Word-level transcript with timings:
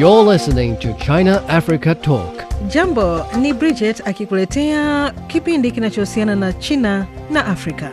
You're 0.00 0.22
listening 0.22 0.78
to 0.78 0.94
China 0.94 1.42
Africa 1.48 1.94
Talk. 1.94 2.44
Jambo, 2.68 3.26
ni 3.40 3.52
Bridget 3.52 4.02
akikuletea 4.06 5.12
kipindi 5.26 5.70
kinachohusiana 5.70 6.36
na 6.36 6.52
China 6.52 7.06
na 7.30 7.46
Afrika. 7.46 7.90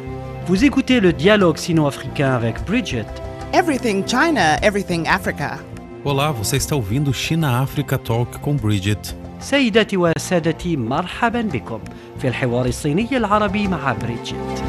Vous 0.47 0.63
écoutez 0.63 0.99
le 1.01 1.13
dialogue 1.13 1.57
sino-africain 1.57 2.35
avec 2.35 2.65
Bridget. 2.65 3.05
Everything 3.53 4.03
China, 4.05 4.57
everything 4.61 5.07
Africa. 5.07 5.59
Olá, 6.05 6.31
você 6.31 6.57
está 6.57 6.75
ouvindo 6.75 7.13
China 7.13 7.61
Africa 7.61 7.97
Talk 7.97 8.39
com 8.39 8.55
Bridget. 8.55 9.15
سيداتي 9.39 9.97
وسادتي 9.97 10.77
مرحبا 10.77 11.41
بكم 11.41 11.79
في 12.19 12.27
الحوار 12.27 12.65
الصيني 12.65 13.17
العربي 13.17 13.67
مع 13.67 13.93
بريدجيت 13.93 14.63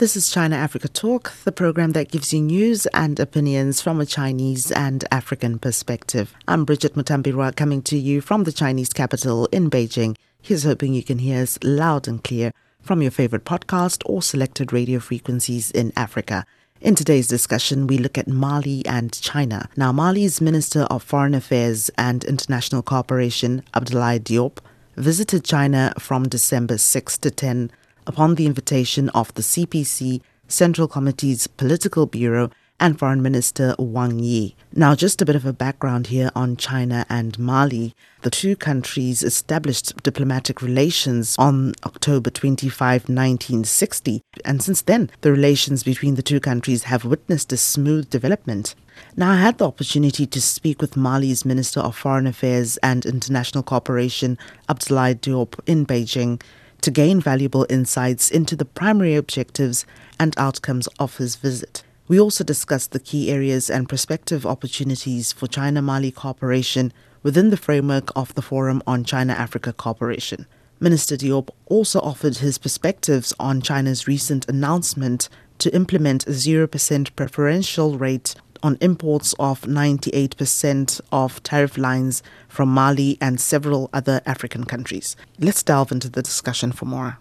This 0.00 0.16
is 0.16 0.30
China 0.30 0.56
Africa 0.56 0.88
Talk, 0.88 1.34
the 1.44 1.52
program 1.52 1.92
that 1.92 2.10
gives 2.10 2.32
you 2.32 2.40
news 2.40 2.86
and 2.86 3.20
opinions 3.20 3.82
from 3.82 4.00
a 4.00 4.06
Chinese 4.06 4.72
and 4.72 5.04
African 5.12 5.58
perspective. 5.58 6.34
I'm 6.48 6.64
Bridget 6.64 6.94
Mutambirwa 6.94 7.54
coming 7.54 7.82
to 7.82 7.98
you 7.98 8.22
from 8.22 8.44
the 8.44 8.50
Chinese 8.50 8.94
capital 8.94 9.44
in 9.52 9.68
Beijing. 9.68 10.16
Here's 10.40 10.64
hoping 10.64 10.94
you 10.94 11.02
can 11.02 11.18
hear 11.18 11.42
us 11.42 11.58
loud 11.62 12.08
and 12.08 12.24
clear 12.24 12.50
from 12.80 13.02
your 13.02 13.10
favorite 13.10 13.44
podcast 13.44 14.00
or 14.06 14.22
selected 14.22 14.72
radio 14.72 15.00
frequencies 15.00 15.70
in 15.70 15.92
Africa. 15.96 16.46
In 16.80 16.94
today's 16.94 17.28
discussion, 17.28 17.86
we 17.86 17.98
look 17.98 18.16
at 18.16 18.26
Mali 18.26 18.82
and 18.86 19.12
China. 19.20 19.68
Now, 19.76 19.92
Mali's 19.92 20.40
Minister 20.40 20.84
of 20.84 21.02
Foreign 21.02 21.34
Affairs 21.34 21.90
and 21.98 22.24
International 22.24 22.80
Cooperation, 22.80 23.62
Abdoulaye 23.74 24.20
Diop, 24.20 24.60
visited 24.96 25.44
China 25.44 25.92
from 25.98 26.26
December 26.26 26.78
6 26.78 27.18
to 27.18 27.30
10 27.30 27.70
upon 28.10 28.34
the 28.34 28.44
invitation 28.44 29.08
of 29.10 29.32
the 29.34 29.42
CPC 29.42 30.20
Central 30.48 30.88
Committee's 30.88 31.46
Political 31.46 32.06
Bureau 32.06 32.50
and 32.80 32.98
Foreign 32.98 33.22
Minister 33.22 33.76
Wang 33.78 34.18
Yi. 34.18 34.56
Now, 34.74 34.96
just 34.96 35.22
a 35.22 35.24
bit 35.24 35.36
of 35.36 35.46
a 35.46 35.52
background 35.52 36.08
here 36.08 36.32
on 36.34 36.56
China 36.56 37.06
and 37.08 37.38
Mali. 37.38 37.94
The 38.22 38.30
two 38.30 38.56
countries 38.56 39.22
established 39.22 40.02
diplomatic 40.02 40.60
relations 40.60 41.36
on 41.38 41.74
October 41.84 42.30
25, 42.30 43.02
1960, 43.02 44.22
and 44.44 44.60
since 44.60 44.82
then, 44.82 45.08
the 45.20 45.30
relations 45.30 45.84
between 45.84 46.16
the 46.16 46.22
two 46.22 46.40
countries 46.40 46.84
have 46.84 47.04
witnessed 47.04 47.52
a 47.52 47.56
smooth 47.56 48.10
development. 48.10 48.74
Now, 49.16 49.30
I 49.30 49.36
had 49.36 49.58
the 49.58 49.68
opportunity 49.68 50.26
to 50.26 50.40
speak 50.42 50.80
with 50.80 50.96
Mali's 50.96 51.44
Minister 51.44 51.78
of 51.78 51.96
Foreign 51.96 52.26
Affairs 52.26 52.76
and 52.78 53.06
International 53.06 53.62
Cooperation, 53.62 54.36
Abdoulaye 54.68 55.20
Diop, 55.20 55.60
in 55.64 55.86
Beijing 55.86 56.42
to 56.80 56.90
gain 56.90 57.20
valuable 57.20 57.66
insights 57.68 58.30
into 58.30 58.56
the 58.56 58.64
primary 58.64 59.14
objectives 59.14 59.84
and 60.18 60.34
outcomes 60.38 60.86
of 60.98 61.16
his 61.16 61.36
visit. 61.36 61.82
We 62.08 62.18
also 62.18 62.42
discussed 62.42 62.92
the 62.92 63.00
key 63.00 63.30
areas 63.30 63.70
and 63.70 63.88
prospective 63.88 64.44
opportunities 64.44 65.32
for 65.32 65.46
China 65.46 65.80
Mali 65.80 66.10
cooperation 66.10 66.92
within 67.22 67.50
the 67.50 67.56
framework 67.56 68.10
of 68.16 68.34
the 68.34 68.42
Forum 68.42 68.82
on 68.86 69.04
China 69.04 69.32
Africa 69.32 69.72
Cooperation. 69.72 70.46
Minister 70.80 71.16
Diop 71.16 71.50
also 71.66 72.00
offered 72.00 72.38
his 72.38 72.58
perspectives 72.58 73.34
on 73.38 73.60
China's 73.60 74.08
recent 74.08 74.48
announcement 74.48 75.28
to 75.58 75.74
implement 75.74 76.26
a 76.26 76.30
0% 76.30 77.14
preferential 77.14 77.98
rate 77.98 78.34
on 78.62 78.78
imports 78.80 79.34
of 79.38 79.62
98% 79.62 81.00
of 81.12 81.42
tariff 81.42 81.78
lines 81.78 82.22
from 82.48 82.68
Mali 82.68 83.18
and 83.20 83.40
several 83.40 83.90
other 83.92 84.20
African 84.26 84.64
countries. 84.64 85.16
Let's 85.38 85.62
delve 85.62 85.92
into 85.92 86.08
the 86.08 86.22
discussion 86.22 86.72
for 86.72 86.86
more. 86.86 87.18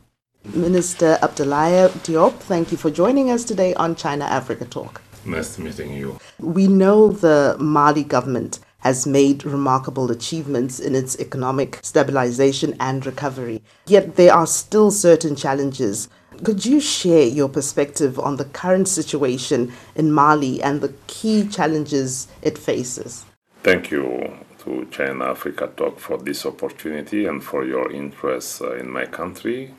Minister 0.54 1.18
Abdoulaye 1.22 1.90
Diop, 2.06 2.34
thank 2.40 2.72
you 2.72 2.78
for 2.78 2.90
joining 2.90 3.30
us 3.30 3.44
today 3.44 3.74
on 3.76 3.96
China 3.96 4.26
Africa 4.26 4.66
Talk. 4.66 5.02
Nice 5.26 5.58
meeting 5.60 5.94
you. 5.94 6.18
We 6.40 6.68
know 6.68 7.12
the 7.12 7.58
Mali 7.60 8.04
government 8.04 8.60
has 8.80 9.06
made 9.06 9.44
remarkable 9.44 10.10
achievements 10.10 10.80
in 10.80 10.96
its 10.96 11.20
economic 11.20 11.80
stabilization 11.84 12.76
and 12.80 13.06
recovery, 13.06 13.62
yet 13.88 14.16
there 14.16 14.34
are 14.34 14.48
still 14.48 14.90
certain 14.92 15.36
challenges. 15.36 16.08
Could 16.44 16.66
you 16.66 16.80
share 16.80 17.28
your 17.28 17.50
perspective 17.50 18.18
on 18.18 18.38
the 18.38 18.46
current 18.46 18.88
situation 18.88 19.74
in 19.96 20.14
Mali 20.14 20.64
and 20.64 20.80
the 20.80 20.94
key 21.08 21.46
challenges 21.46 22.30
it 22.42 22.58
faces? 22.58 23.26
Thank 23.62 23.92
you 23.92 24.38
to 24.60 24.88
China 24.90 25.32
Africa 25.32 25.70
Talk 25.76 26.00
for 26.00 26.18
this 26.18 26.46
opportunity 26.46 27.26
and 27.26 27.44
for 27.44 27.66
your 27.66 27.92
interest 27.92 28.62
uh, 28.62 28.76
in 28.76 28.90
my 28.90 29.06
country. 29.06 29.74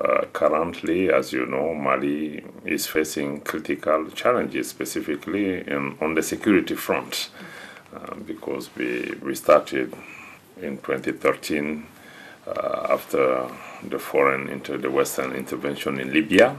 Uh, 0.00 0.24
currently, 0.32 1.12
as 1.12 1.32
you 1.32 1.46
know, 1.46 1.74
Mali 1.74 2.44
is 2.64 2.88
facing 2.88 3.42
critical 3.42 4.10
challenges, 4.10 4.68
specifically 4.68 5.60
in, 5.60 5.96
on 6.00 6.14
the 6.14 6.22
security 6.22 6.74
front, 6.74 7.30
uh, 7.94 8.14
because 8.26 8.68
we, 8.74 9.12
we 9.22 9.34
started 9.36 9.94
in 10.60 10.78
2013 10.78 11.86
uh, 11.86 11.99
after 12.46 13.48
the 13.82 13.98
foreign 13.98 14.48
inter 14.48 14.76
the 14.76 14.90
Western 14.90 15.32
intervention 15.32 15.98
in 16.00 16.12
Libya, 16.12 16.56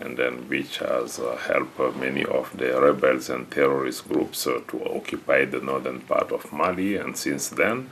and 0.00 0.16
then 0.16 0.48
which 0.48 0.78
has 0.78 1.18
uh, 1.18 1.36
helped 1.36 1.78
uh, 1.80 1.90
many 1.92 2.24
of 2.24 2.56
the 2.56 2.80
rebels 2.80 3.28
and 3.30 3.50
terrorist 3.50 4.08
groups 4.08 4.46
uh, 4.46 4.60
to 4.68 4.84
occupy 4.84 5.44
the 5.44 5.60
northern 5.60 6.00
part 6.00 6.30
of 6.30 6.52
Mali. 6.52 6.96
And 6.96 7.16
since 7.16 7.48
then, 7.48 7.90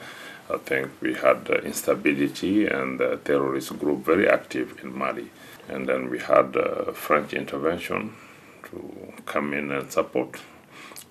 I 0.48 0.58
think 0.58 0.90
we 1.00 1.14
had 1.14 1.48
uh, 1.50 1.54
instability 1.62 2.66
and 2.66 3.00
the 3.00 3.16
terrorist 3.24 3.76
group 3.78 4.04
very 4.04 4.28
active 4.28 4.78
in 4.82 4.96
Mali. 4.96 5.30
And 5.68 5.88
then 5.88 6.08
we 6.08 6.20
had 6.20 6.56
uh, 6.56 6.92
French 6.92 7.32
intervention 7.32 8.14
to 8.70 9.12
come 9.26 9.52
in 9.52 9.72
and 9.72 9.90
support. 9.90 10.38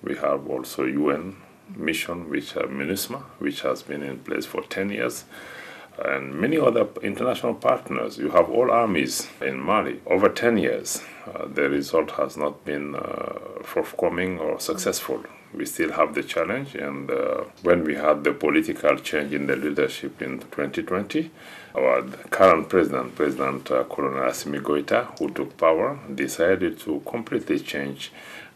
We 0.02 0.16
have 0.16 0.48
also 0.48 0.84
UN 0.84 1.36
mission, 1.74 2.30
which 2.30 2.56
uh, 2.56 2.62
MINUSMA, 2.62 3.20
which 3.38 3.60
has 3.62 3.82
been 3.82 4.02
in 4.02 4.20
place 4.20 4.46
for 4.46 4.62
10 4.62 4.90
years 4.90 5.24
and 6.04 6.34
many 6.34 6.58
other 6.58 6.86
international 7.02 7.54
partners. 7.54 8.18
You 8.18 8.30
have 8.30 8.50
all 8.50 8.70
armies 8.70 9.28
in 9.40 9.58
Mali 9.58 10.00
over 10.06 10.28
10 10.28 10.58
years. 10.58 11.02
Uh, 11.26 11.46
the 11.46 11.68
result 11.68 12.12
has 12.12 12.36
not 12.36 12.64
been 12.64 12.94
uh, 12.94 13.62
forthcoming 13.62 14.38
or 14.38 14.60
successful. 14.60 15.24
We 15.54 15.64
still 15.64 15.92
have 15.92 16.14
the 16.14 16.22
challenge, 16.22 16.74
and 16.74 17.10
uh, 17.10 17.44
when 17.62 17.84
we 17.84 17.94
had 17.94 18.24
the 18.24 18.32
political 18.32 18.96
change 18.98 19.32
in 19.32 19.46
the 19.46 19.56
leadership 19.56 20.20
in 20.20 20.40
2020, 20.40 21.30
our 21.74 22.02
current 22.30 22.68
president, 22.68 23.14
President 23.14 23.70
uh, 23.70 23.84
Colonel 23.84 24.28
Assimi 24.28 24.60
Goïta, 24.60 25.18
who 25.18 25.30
took 25.30 25.56
power, 25.56 25.98
decided 26.14 26.78
to 26.80 27.00
completely 27.06 27.58
change 27.60 28.12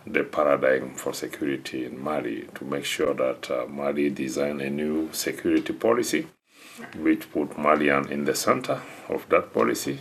the 0.06 0.24
paradigm 0.24 0.94
for 0.94 1.14
security 1.14 1.84
in 1.84 2.02
Mali 2.02 2.48
to 2.54 2.64
make 2.64 2.84
sure 2.84 3.14
that 3.14 3.50
uh, 3.50 3.66
Mali 3.66 4.10
design 4.10 4.60
a 4.60 4.68
new 4.68 5.08
security 5.12 5.72
policy 5.72 6.26
which 6.96 7.30
put 7.32 7.58
Malian 7.58 8.10
in 8.10 8.24
the 8.24 8.34
center 8.34 8.80
of 9.08 9.28
that 9.28 9.52
policy 9.52 10.00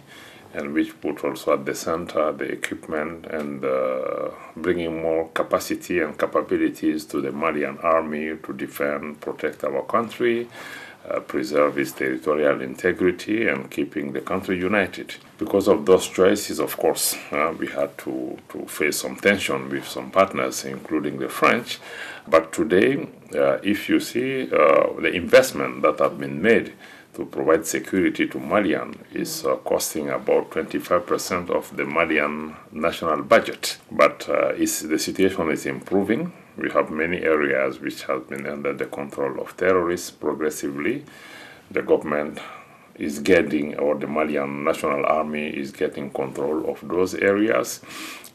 and 0.53 0.73
which 0.73 0.99
put 0.99 1.23
also 1.23 1.53
at 1.53 1.65
the 1.65 1.75
center 1.75 2.31
the 2.31 2.45
equipment 2.45 3.25
and 3.27 3.63
uh, 3.63 4.29
bringing 4.55 5.01
more 5.01 5.29
capacity 5.29 5.99
and 5.99 6.17
capabilities 6.17 7.05
to 7.05 7.21
the 7.21 7.31
Malian 7.31 7.77
army 7.79 8.35
to 8.43 8.53
defend, 8.53 9.21
protect 9.21 9.63
our 9.63 9.83
country, 9.83 10.47
uh, 11.09 11.19
preserve 11.19 11.77
its 11.77 11.91
territorial 11.91 12.61
integrity, 12.61 13.47
and 13.47 13.69
keeping 13.69 14.11
the 14.13 14.21
country 14.21 14.57
united. 14.57 15.15
Because 15.39 15.69
of 15.69 15.85
those 15.85 16.05
choices, 16.09 16.59
of 16.59 16.75
course, 16.75 17.15
uh, 17.31 17.53
we 17.57 17.67
had 17.67 17.97
to, 17.99 18.37
to 18.49 18.65
face 18.65 18.97
some 18.97 19.15
tension 19.15 19.69
with 19.69 19.87
some 19.87 20.11
partners, 20.11 20.65
including 20.65 21.17
the 21.17 21.29
French. 21.29 21.79
But 22.27 22.51
today, 22.51 23.07
uh, 23.33 23.59
if 23.63 23.87
you 23.87 24.01
see 24.01 24.43
uh, 24.43 24.99
the 24.99 25.11
investment 25.13 25.81
that 25.83 25.99
have 25.99 26.19
been 26.19 26.41
made 26.41 26.73
to 27.13 27.25
provide 27.25 27.65
security 27.65 28.27
to 28.27 28.37
Malian 28.37 28.97
is 29.13 29.45
uh, 29.45 29.55
costing 29.57 30.09
about 30.09 30.51
25% 30.51 31.49
of 31.49 31.75
the 31.75 31.85
Malian 31.85 32.55
national 32.73 33.23
budget. 33.23 33.77
But 33.89 34.27
uh, 34.27 34.51
the 34.57 34.67
situation 34.67 35.51
is 35.51 35.65
improving. 35.65 36.33
We 36.57 36.69
have 36.71 36.91
many 36.91 37.21
areas 37.21 37.79
which 37.79 38.03
have 38.03 38.27
been 38.27 38.45
under 38.45 38.73
the 38.73 38.87
control 38.87 39.39
of 39.39 39.55
terrorists 39.55 40.11
progressively. 40.11 41.05
The 41.71 41.81
government 41.81 42.39
is 42.99 43.19
getting, 43.19 43.75
or 43.77 43.95
the 43.95 44.07
Malian 44.07 44.63
National 44.63 45.05
Army 45.05 45.47
is 45.47 45.71
getting 45.71 46.11
control 46.11 46.69
of 46.69 46.85
those 46.87 47.15
areas. 47.15 47.79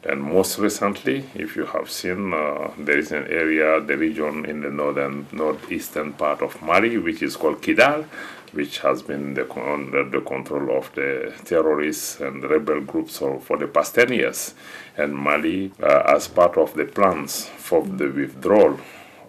And 0.02 0.22
most 0.22 0.58
recently, 0.58 1.24
if 1.34 1.54
you 1.56 1.66
have 1.66 1.90
seen, 1.90 2.34
uh, 2.34 2.70
there 2.78 2.98
is 2.98 3.12
an 3.12 3.26
area, 3.28 3.80
the 3.80 3.96
region 3.96 4.44
in 4.46 4.60
the 4.62 4.70
northern, 4.70 5.26
northeastern 5.32 6.14
part 6.14 6.42
of 6.42 6.60
Mali, 6.60 6.98
which 6.98 7.22
is 7.22 7.36
called 7.36 7.62
Kidal, 7.62 8.04
which 8.52 8.78
has 8.78 9.02
been 9.02 9.34
the, 9.34 9.50
under 9.54 10.08
the 10.08 10.20
control 10.20 10.76
of 10.76 10.94
the 10.94 11.32
terrorists 11.44 12.20
and 12.20 12.42
rebel 12.44 12.80
groups 12.80 13.18
for, 13.18 13.56
the 13.58 13.66
past 13.66 13.94
10 13.94 14.12
years. 14.12 14.54
And 14.96 15.14
Mali, 15.14 15.72
uh, 15.82 16.02
as 16.06 16.28
part 16.28 16.56
of 16.56 16.74
the 16.74 16.84
plans 16.84 17.46
for 17.46 17.82
the 17.82 18.08
withdrawal 18.08 18.78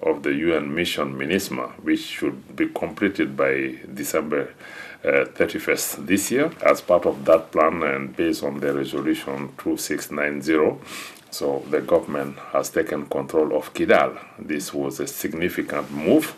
of 0.03 0.23
the 0.23 0.33
UN 0.33 0.73
mission 0.73 1.17
MINUSMA, 1.17 1.71
which 1.83 2.01
should 2.01 2.55
be 2.55 2.67
completed 2.67 3.35
by 3.35 3.79
December 3.93 4.53
31st 5.03 6.05
this 6.05 6.31
year. 6.31 6.51
As 6.65 6.81
part 6.81 7.05
of 7.05 7.25
that 7.25 7.51
plan 7.51 7.83
and 7.83 8.15
based 8.15 8.43
on 8.43 8.59
the 8.59 8.73
resolution 8.73 9.49
2690, 9.57 10.79
so 11.31 11.63
the 11.69 11.81
government 11.81 12.37
has 12.53 12.69
taken 12.69 13.05
control 13.07 13.55
of 13.57 13.73
Kidal. 13.73 14.17
This 14.39 14.73
was 14.73 14.99
a 14.99 15.07
significant 15.07 15.91
move 15.91 16.33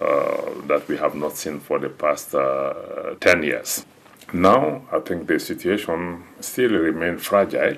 uh, 0.00 0.50
that 0.66 0.88
we 0.88 0.96
have 0.96 1.14
not 1.14 1.36
seen 1.36 1.60
for 1.60 1.78
the 1.78 1.88
past 1.88 2.34
uh, 2.34 3.14
10 3.20 3.42
years. 3.44 3.84
Now, 4.32 4.82
I 4.92 5.00
think 5.00 5.26
the 5.26 5.38
situation 5.38 6.24
still 6.40 6.70
remains 6.70 7.24
fragile, 7.24 7.76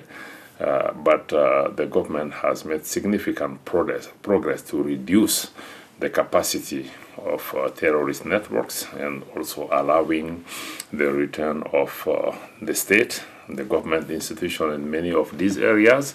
uh, 0.60 0.92
but 0.92 1.32
uh, 1.32 1.68
the 1.68 1.86
government 1.86 2.34
has 2.34 2.64
made 2.64 2.86
significant 2.86 3.64
progress, 3.64 4.08
progress 4.22 4.62
to 4.62 4.82
reduce 4.82 5.50
the 5.98 6.10
capacity 6.10 6.90
of 7.18 7.54
uh, 7.54 7.68
terrorist 7.70 8.24
networks 8.24 8.86
and 8.94 9.22
also 9.36 9.68
allowing 9.70 10.44
the 10.92 11.10
return 11.10 11.62
of 11.72 12.08
uh, 12.08 12.32
the 12.60 12.74
state, 12.74 13.22
the 13.48 13.64
government 13.64 14.10
institution 14.10 14.70
in 14.70 14.90
many 14.90 15.12
of 15.12 15.36
these 15.38 15.58
areas 15.58 16.14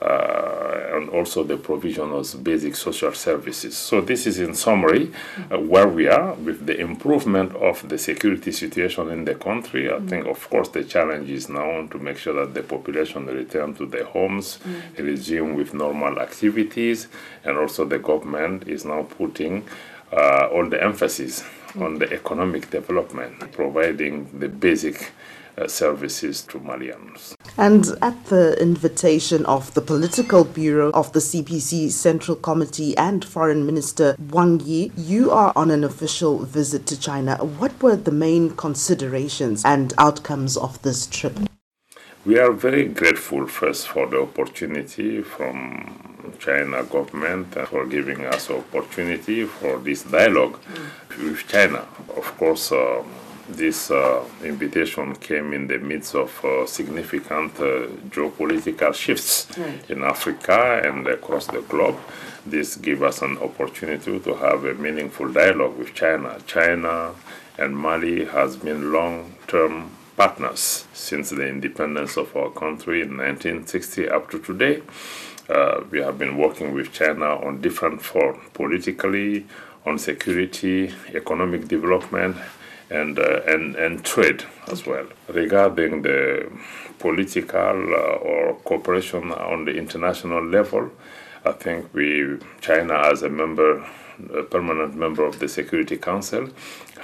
uh, 0.00 0.90
and 0.92 1.08
also 1.08 1.42
the 1.42 1.56
provision 1.56 2.12
of 2.12 2.44
basic 2.44 2.76
social 2.76 3.12
services. 3.12 3.76
So 3.76 4.00
this 4.00 4.26
is 4.26 4.38
in 4.38 4.54
summary 4.54 5.10
uh, 5.50 5.58
where 5.58 5.88
we 5.88 6.06
are 6.06 6.34
with 6.34 6.66
the 6.66 6.78
improvement 6.78 7.54
of 7.56 7.88
the 7.88 7.96
security 7.96 8.52
situation 8.52 9.08
in 9.10 9.24
the 9.24 9.34
country. 9.34 9.90
I 9.90 10.00
think, 10.00 10.26
of 10.26 10.48
course, 10.50 10.68
the 10.68 10.84
challenge 10.84 11.30
is 11.30 11.48
now 11.48 11.86
to 11.86 11.98
make 11.98 12.18
sure 12.18 12.34
that 12.44 12.52
the 12.52 12.62
population 12.62 13.26
return 13.26 13.74
to 13.76 13.86
their 13.86 14.04
homes, 14.04 14.58
resume 14.98 15.54
with 15.54 15.72
normal 15.72 16.18
activities, 16.18 17.08
and 17.44 17.56
also 17.56 17.84
the 17.84 17.98
government 17.98 18.68
is 18.68 18.84
now 18.84 19.02
putting 19.02 19.66
uh, 20.12 20.48
all 20.52 20.68
the 20.68 20.82
emphasis 20.82 21.44
on 21.78 21.98
the 21.98 22.12
economic 22.12 22.70
development, 22.70 23.52
providing 23.52 24.38
the 24.38 24.48
basic 24.48 25.12
uh, 25.58 25.66
services 25.66 26.42
to 26.42 26.58
Malians. 26.58 27.34
And 27.56 27.86
at 28.02 28.26
the 28.26 28.60
invitation 28.60 29.46
of 29.46 29.72
the 29.74 29.80
Political 29.80 30.44
Bureau 30.44 30.90
of 30.90 31.12
the 31.12 31.20
CPC 31.20 31.90
Central 31.90 32.36
Committee 32.36 32.96
and 32.96 33.24
Foreign 33.24 33.64
Minister 33.64 34.16
Wang 34.30 34.60
Yi, 34.60 34.92
you 34.96 35.30
are 35.30 35.52
on 35.56 35.70
an 35.70 35.84
official 35.84 36.44
visit 36.44 36.86
to 36.86 37.00
China. 37.00 37.36
What 37.36 37.82
were 37.82 37.96
the 37.96 38.12
main 38.12 38.50
considerations 38.56 39.64
and 39.64 39.94
outcomes 39.98 40.56
of 40.56 40.80
this 40.82 41.06
trip? 41.06 41.38
We 42.26 42.40
are 42.40 42.50
very 42.50 42.86
grateful 42.88 43.46
first 43.46 43.86
for 43.86 44.08
the 44.08 44.20
opportunity 44.20 45.22
from 45.22 46.34
China 46.40 46.82
government 46.82 47.54
for 47.68 47.86
giving 47.86 48.26
us 48.26 48.50
opportunity 48.50 49.44
for 49.44 49.78
this 49.78 50.02
dialogue 50.02 50.58
with 51.10 51.46
China. 51.46 51.86
Of 52.16 52.36
course, 52.36 52.72
uh, 52.72 53.04
this 53.48 53.92
uh, 53.92 54.24
invitation 54.42 55.14
came 55.14 55.52
in 55.52 55.68
the 55.68 55.78
midst 55.78 56.16
of 56.16 56.44
uh, 56.44 56.66
significant 56.66 57.60
uh, 57.60 57.86
geopolitical 58.10 58.92
shifts 58.92 59.46
in 59.88 60.02
Africa 60.02 60.82
and 60.84 61.06
across 61.06 61.46
the 61.46 61.60
globe. 61.60 61.96
This 62.44 62.74
gave 62.74 63.04
us 63.04 63.22
an 63.22 63.38
opportunity 63.38 64.18
to 64.18 64.34
have 64.34 64.64
a 64.64 64.74
meaningful 64.74 65.32
dialogue 65.32 65.78
with 65.78 65.94
China. 65.94 66.40
China 66.44 67.14
and 67.56 67.76
Mali 67.76 68.24
has 68.24 68.56
been 68.56 68.92
long-term 68.92 69.95
partners 70.16 70.86
since 70.92 71.30
the 71.30 71.46
independence 71.46 72.16
of 72.16 72.34
our 72.36 72.50
country 72.50 73.02
in 73.02 73.16
1960 73.16 74.08
up 74.08 74.30
to 74.30 74.38
today. 74.38 74.82
Uh, 75.48 75.82
we 75.90 76.00
have 76.00 76.18
been 76.18 76.36
working 76.36 76.72
with 76.74 76.92
China 76.92 77.36
on 77.46 77.60
different 77.60 78.02
fronts, 78.02 78.40
politically, 78.52 79.46
on 79.84 79.98
security, 79.98 80.92
economic 81.14 81.68
development, 81.68 82.36
and, 82.90 83.18
uh, 83.18 83.40
and, 83.46 83.76
and 83.76 84.04
trade 84.04 84.44
as 84.68 84.86
well. 84.86 85.06
Regarding 85.28 86.02
the 86.02 86.50
political 86.98 87.94
uh, 87.94 88.16
or 88.16 88.54
cooperation 88.64 89.32
on 89.32 89.64
the 89.64 89.76
international 89.76 90.44
level, 90.44 90.90
I 91.44 91.52
think 91.52 91.92
we, 91.94 92.38
China 92.60 92.94
as 92.94 93.22
a 93.22 93.28
member, 93.28 93.88
a 94.34 94.42
permanent 94.42 94.94
member 94.94 95.24
of 95.24 95.38
the 95.38 95.48
Security 95.48 95.96
Council, 95.96 96.48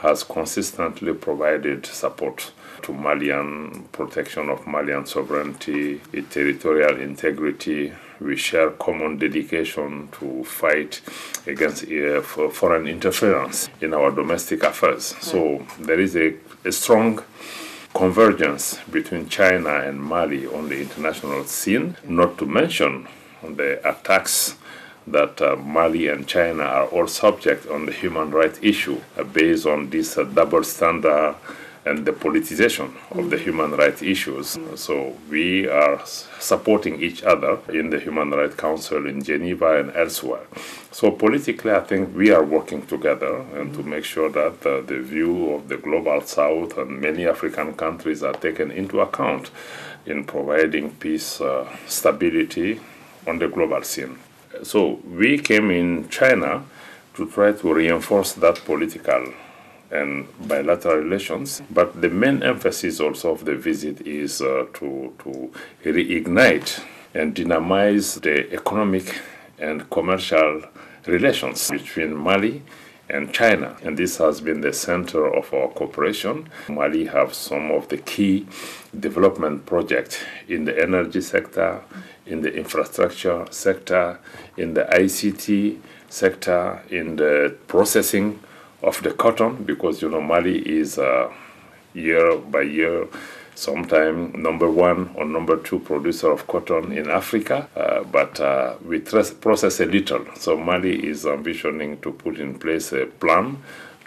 has 0.03 0.25
consistently 0.25 1.15
provided 1.15 1.87
support 1.87 2.53
to 2.83 2.93
Malian 2.93 3.85
protection 3.93 4.49
of 4.49 4.67
Malian 4.67 5.07
sovereignty, 5.07 6.01
its 6.13 6.35
territorial 6.35 7.01
integrity. 7.01 7.93
We 8.21 8.37
share 8.37 8.71
common 8.71 9.19
dedication 9.19 10.09
to 10.19 10.45
fight 10.45 11.01
against 11.47 11.85
uh, 11.85 12.21
foreign 12.23 12.87
interference 12.87 13.69
in 13.81 13.95
our 13.95 14.11
domestic 14.11 14.63
affairs. 14.63 15.15
So 15.21 15.65
there 15.79 16.01
is 16.01 16.17
a, 16.17 16.35
a 16.65 16.73
strong 16.73 17.23
convergence 17.95 18.79
between 18.91 19.29
China 19.29 19.81
and 19.81 20.03
Mali 20.03 20.47
on 20.47 20.69
the 20.69 20.81
international 20.81 21.45
scene, 21.45 21.97
not 22.05 22.39
to 22.39 22.47
mention 22.47 23.07
the 23.43 23.87
attacks 23.89 24.57
that 25.07 25.41
uh, 25.43 25.57
Mali 25.57 26.09
and 26.09 26.27
China 26.27 26.63
are 26.63 26.87
all 26.87 27.07
subject 27.07 27.67
on 27.67 27.87
the 27.87 27.93
human 27.93 28.31
rights 28.31 28.59
issue 28.63 29.01
uh, 29.17 29.25
based 29.25 29.67
on 29.67 29.91
this 29.91 30.17
uh, 30.17 30.25
double 30.25 30.65
standard 30.65 31.35
and 31.85 32.07
the 32.07 32.13
politicization 32.13 32.93
of 33.11 33.31
the 33.31 33.37
human 33.37 33.73
rights 33.73 34.03
issues. 34.03 34.57
So 34.77 35.17
we 35.29 35.69
are 35.69 36.01
supporting 36.39 37.03
each 37.03 37.25
other 37.25 37.59
in 37.71 37.91
the 37.91 37.99
Human 37.99 38.31
Rights 38.31 38.55
Council 38.55 39.07
in 39.07 39.23
Geneva 39.23 39.81
and 39.81 39.97
elsewhere. 39.97 40.47
So 40.93 41.11
politically, 41.11 41.73
I 41.73 41.81
think 41.81 42.15
we 42.15 42.31
are 42.31 42.45
working 42.45 42.87
together 42.87 43.45
and 43.55 43.75
to 43.75 43.83
make 43.83 44.05
sure 44.05 44.31
that 44.31 44.65
uh, 44.65 44.83
the 44.83 45.01
view 45.01 45.55
of 45.55 45.69
the 45.69 45.77
global 45.77 46.21
south 46.21 46.79
and 46.79 47.01
many 47.01 47.27
African 47.27 47.75
countries 47.75 48.23
are 48.23 48.35
taken 48.35 48.71
into 48.71 49.01
account 49.01 49.51
in 50.07 50.25
providing 50.25 50.91
peace, 50.91 51.41
uh, 51.41 51.69
stability 51.87 52.81
on 53.27 53.39
the 53.39 53.49
global 53.49 53.83
scene. 53.83 54.19
So 54.63 55.01
we 55.05 55.39
came 55.39 55.71
in 55.71 56.09
China 56.09 56.65
to 57.15 57.29
try 57.29 57.53
to 57.53 57.75
reinforce 57.75 58.33
that 58.35 58.57
political 58.65 59.33
and 59.91 60.27
bilateral 60.49 60.97
relations. 60.97 61.63
But 61.71 62.01
the 62.01 62.09
main 62.09 62.43
emphasis 62.43 63.01
also 63.01 63.33
of 63.33 63.45
the 63.45 63.55
visit 63.55 64.01
is 64.07 64.41
uh, 64.41 64.67
to, 64.75 65.13
to 65.23 65.53
reignite 65.85 66.83
and 67.15 67.35
dynamize 67.35 68.21
the 68.23 68.53
economic 68.53 69.21
and 69.59 69.89
commercial 69.91 70.63
relations 71.07 71.71
between 71.71 72.15
Mali 72.17 72.63
and 73.11 73.33
China. 73.33 73.77
And 73.83 73.99
this 73.99 74.17
has 74.17 74.41
been 74.41 74.63
the 74.63 74.73
center 74.73 75.27
of 75.27 75.53
our 75.53 75.69
cooperation. 75.69 76.49
Mali 76.69 77.05
have 77.07 77.35
some 77.35 77.71
of 77.71 77.89
the 77.89 77.99
key 77.99 78.47
development 78.99 79.67
projects 79.67 80.19
in 80.49 80.65
the 80.65 80.81
energy 80.81 81.21
sector, 81.21 81.83
in 82.27 82.43
the 82.43 82.53
infrastructure 82.55 83.47
sector, 83.51 84.19
in 84.57 84.75
the 84.75 84.85
ICT 84.85 85.79
sector, 86.09 86.83
in 86.91 87.17
the 87.17 87.57
processing 87.67 88.39
of 88.83 89.01
the 89.03 89.13
cotton 89.13 89.63
because 89.65 90.03
you 90.03 90.09
know 90.09 90.21
Mali 90.21 90.59
is 90.59 90.99
uh, 90.99 91.33
year 91.95 92.37
by 92.37 92.63
year 92.63 93.07
sometime 93.55 94.33
number 94.43 94.71
one 94.71 95.11
or 95.15 95.25
number 95.25 95.57
two 95.57 95.79
producer 95.79 96.31
of 96.33 96.47
cotton 96.47 96.91
in 96.91 97.09
Africa, 97.11 97.69
uh, 97.77 98.03
but 98.05 98.41
uh, 98.41 98.75
we 98.85 98.99
process 98.99 99.79
a 99.81 99.87
little. 99.87 100.25
So 100.37 100.57
Mali 100.57 101.07
is 101.07 101.25
ambitioning 101.25 102.01
to 102.03 102.13
put 102.13 102.39
in 102.39 102.59
place 102.59 102.93
a 102.93 103.07
plan 103.07 103.63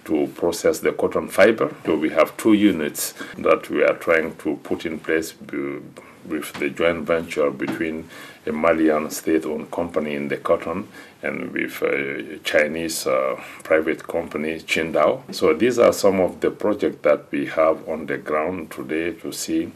to 0.06 0.28
process 0.36 0.80
the 0.80 0.92
cotton 0.94 1.28
fiber. 1.28 1.74
So 1.86 1.98
we 1.98 2.10
have 2.10 2.36
two 2.38 2.54
units 2.54 3.14
that 3.38 3.70
we 3.70 3.84
are 3.84 3.96
trying 3.96 4.36
to 4.38 4.56
put 4.58 4.86
in 4.86 5.00
place 5.00 5.34
with 5.40 6.54
the 6.54 6.70
joint 6.70 7.06
venture 7.06 7.52
between 7.52 8.10
a 8.48 8.52
Malian 8.52 9.10
state-owned 9.10 9.72
company 9.72 10.16
in 10.16 10.28
the 10.28 10.38
cotton 10.38 10.88
and 11.24 11.52
with 11.52 11.82
a 11.82 12.40
Chinese 12.44 13.08
uh, 13.08 13.42
private 13.64 14.08
company, 14.08 14.60
Qingdao. 14.60 15.34
So 15.34 15.54
these 15.54 15.80
are 15.80 15.94
some 15.94 16.20
of 16.20 16.40
the 16.42 16.52
projects 16.52 17.02
that 17.02 17.32
we 17.32 17.48
have 17.48 17.88
on 17.90 18.06
the 18.06 18.18
ground 18.18 18.72
today 18.72 19.12
to 19.14 19.32
see. 19.32 19.72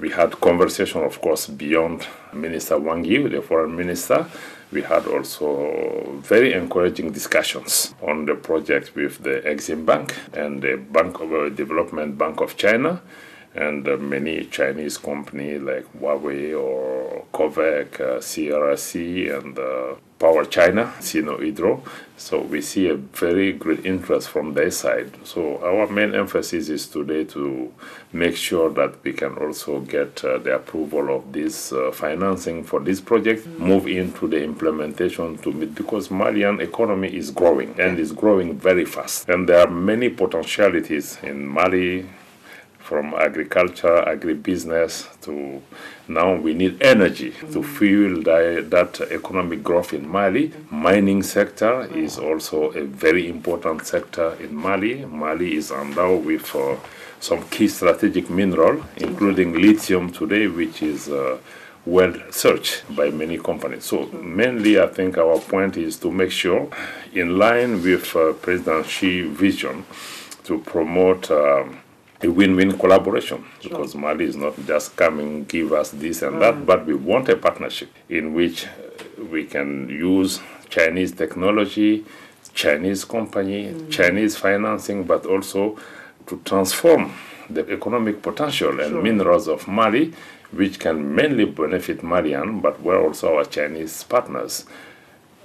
We 0.00 0.10
had 0.10 0.40
conversation, 0.40 1.02
of 1.02 1.20
course, 1.20 1.46
beyond 1.46 2.06
Minister 2.32 2.78
Wang 2.78 3.04
Yi, 3.04 3.28
the 3.28 3.42
foreign 3.42 3.76
minister. 3.76 4.26
We 4.74 4.82
had 4.82 5.06
also 5.06 6.18
very 6.22 6.52
encouraging 6.52 7.12
discussions 7.12 7.94
on 8.02 8.26
the 8.26 8.34
project 8.34 8.96
with 8.96 9.22
the 9.22 9.40
Exim 9.46 9.86
Bank 9.86 10.16
and 10.32 10.62
the 10.62 10.76
Bank 10.76 11.20
of 11.20 11.32
uh, 11.32 11.48
Development 11.50 12.18
Bank 12.18 12.40
of 12.40 12.56
China 12.56 13.00
and 13.54 13.88
uh, 13.88 13.96
many 13.96 14.44
Chinese 14.46 14.98
companies 14.98 15.62
like 15.62 15.86
Huawei 15.98 16.58
or 16.60 17.24
Covec, 17.32 18.00
uh, 18.00 18.18
CRC, 18.18 19.36
and 19.38 19.58
uh, 19.58 19.94
Power 20.18 20.44
China, 20.44 20.92
Sino 21.00 21.36
Hydro. 21.38 21.82
So 22.16 22.40
we 22.40 22.62
see 22.62 22.88
a 22.88 22.94
very 22.94 23.52
great 23.52 23.84
interest 23.84 24.28
from 24.30 24.54
their 24.54 24.70
side. 24.70 25.12
So 25.24 25.58
our 25.62 25.86
main 25.88 26.14
emphasis 26.14 26.68
is 26.68 26.86
today 26.86 27.24
to 27.24 27.72
make 28.12 28.36
sure 28.36 28.70
that 28.70 29.02
we 29.04 29.12
can 29.12 29.36
also 29.36 29.80
get 29.80 30.24
uh, 30.24 30.38
the 30.38 30.54
approval 30.54 31.14
of 31.14 31.32
this 31.32 31.72
uh, 31.72 31.90
financing 31.92 32.64
for 32.64 32.80
this 32.80 33.00
project, 33.00 33.46
move 33.58 33.86
into 33.86 34.28
the 34.28 34.42
implementation 34.42 35.36
to 35.38 35.52
meet 35.52 35.74
because 35.74 36.10
Malian 36.10 36.60
economy 36.60 37.14
is 37.14 37.30
growing 37.30 37.78
and 37.78 37.98
is 37.98 38.12
growing 38.12 38.58
very 38.58 38.84
fast. 38.84 39.28
And 39.28 39.48
there 39.48 39.60
are 39.60 39.70
many 39.70 40.08
potentialities 40.08 41.18
in 41.22 41.46
Mali, 41.46 42.06
from 42.84 43.14
agriculture, 43.14 44.04
agribusiness 44.06 45.08
to 45.22 45.62
now 46.06 46.34
we 46.36 46.52
need 46.52 46.82
energy 46.82 47.30
to 47.50 47.62
fuel 47.62 48.22
that, 48.24 48.68
that 48.70 49.00
economic 49.10 49.62
growth 49.62 49.94
in 49.94 50.06
Mali. 50.06 50.52
Mining 50.70 51.22
sector 51.22 51.88
is 51.96 52.18
also 52.18 52.72
a 52.72 52.84
very 52.84 53.26
important 53.26 53.86
sector 53.86 54.34
in 54.38 54.54
Mali. 54.54 55.06
Mali 55.06 55.56
is 55.56 55.70
endowed 55.70 56.26
with 56.26 56.54
uh, 56.54 56.76
some 57.20 57.42
key 57.48 57.68
strategic 57.68 58.28
mineral, 58.28 58.84
including 58.98 59.54
lithium 59.54 60.12
today, 60.12 60.46
which 60.46 60.82
is 60.82 61.08
uh, 61.08 61.38
well 61.86 62.12
searched 62.30 62.84
by 62.94 63.08
many 63.08 63.38
companies. 63.38 63.84
So 63.84 64.04
mainly, 64.12 64.78
I 64.78 64.88
think 64.88 65.16
our 65.16 65.38
point 65.38 65.78
is 65.78 65.96
to 66.00 66.10
make 66.10 66.32
sure, 66.32 66.68
in 67.14 67.38
line 67.38 67.82
with 67.82 68.14
uh, 68.14 68.34
President 68.34 68.84
Xi's 68.84 69.26
vision, 69.34 69.86
to 70.44 70.58
promote. 70.58 71.30
Um, 71.30 71.78
a 72.22 72.28
win-win 72.28 72.78
collaboration 72.78 73.44
because 73.62 73.94
Mali 73.94 74.24
is 74.24 74.36
not 74.36 74.54
just 74.66 74.96
coming 74.96 75.44
give 75.44 75.72
us 75.72 75.90
this 75.90 76.22
and 76.22 76.40
that, 76.40 76.64
but 76.64 76.86
we 76.86 76.94
want 76.94 77.28
a 77.28 77.36
partnership 77.36 77.90
in 78.08 78.34
which 78.34 78.66
uh, 78.66 79.24
we 79.30 79.44
can 79.44 79.88
use 79.88 80.40
Chinese 80.68 81.12
technology, 81.12 82.04
Chinese 82.54 83.04
company, 83.04 83.74
Chinese 83.90 84.36
financing, 84.36 85.04
but 85.04 85.26
also 85.26 85.78
to 86.26 86.40
transform 86.44 87.12
the 87.50 87.68
economic 87.70 88.22
potential 88.22 88.80
and 88.80 89.02
minerals 89.02 89.48
of 89.48 89.68
Mali, 89.68 90.12
which 90.52 90.78
can 90.78 91.14
mainly 91.14 91.44
benefit 91.44 92.02
Malian, 92.02 92.60
but 92.60 92.80
we're 92.80 93.02
also 93.02 93.36
our 93.36 93.44
Chinese 93.44 94.04
partners 94.04 94.64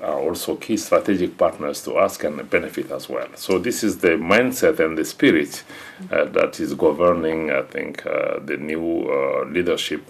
are 0.01 0.19
also 0.19 0.55
key 0.55 0.77
strategic 0.77 1.37
partners 1.37 1.83
to 1.83 1.93
us 1.93 2.19
and 2.23 2.49
benefit 2.49 2.91
as 2.91 3.09
well. 3.09 3.27
So 3.35 3.59
this 3.59 3.83
is 3.83 3.97
the 3.97 4.09
mindset 4.09 4.79
and 4.79 4.97
the 4.97 5.05
spirit 5.05 5.63
uh, 6.11 6.25
that 6.25 6.59
is 6.59 6.73
governing, 6.73 7.51
I 7.51 7.63
think, 7.63 8.05
uh, 8.05 8.39
the 8.39 8.57
new 8.57 9.09
uh, 9.09 9.45
leadership 9.45 10.03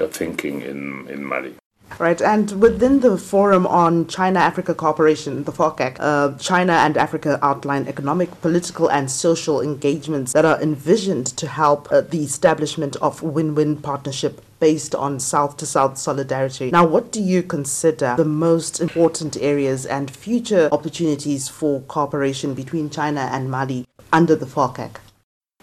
uh, 0.00 0.06
thinking 0.06 0.62
in, 0.62 1.08
in 1.08 1.24
Mali. 1.24 1.61
Right, 1.98 2.20
and 2.20 2.50
within 2.60 3.00
the 3.00 3.16
Forum 3.16 3.66
on 3.66 4.06
China 4.06 4.40
Africa 4.40 4.74
Cooperation, 4.74 5.44
the 5.44 5.52
FOCAC, 5.52 5.96
uh, 6.00 6.36
China 6.38 6.72
and 6.72 6.96
Africa 6.96 7.38
outline 7.42 7.86
economic, 7.86 8.40
political, 8.40 8.90
and 8.90 9.10
social 9.10 9.60
engagements 9.60 10.32
that 10.32 10.44
are 10.44 10.60
envisioned 10.60 11.26
to 11.36 11.46
help 11.46 11.90
uh, 11.92 12.00
the 12.00 12.22
establishment 12.22 12.96
of 12.96 13.22
win 13.22 13.54
win 13.54 13.76
partnership 13.76 14.42
based 14.58 14.94
on 14.94 15.18
South 15.18 15.56
to 15.56 15.66
South 15.66 15.98
solidarity. 15.98 16.70
Now, 16.70 16.86
what 16.86 17.10
do 17.10 17.20
you 17.20 17.42
consider 17.42 18.14
the 18.16 18.24
most 18.24 18.80
important 18.80 19.36
areas 19.36 19.84
and 19.84 20.08
future 20.10 20.68
opportunities 20.70 21.48
for 21.48 21.80
cooperation 21.82 22.54
between 22.54 22.88
China 22.88 23.28
and 23.32 23.50
Mali 23.50 23.86
under 24.12 24.36
the 24.36 24.46
FOCAC? 24.46 24.96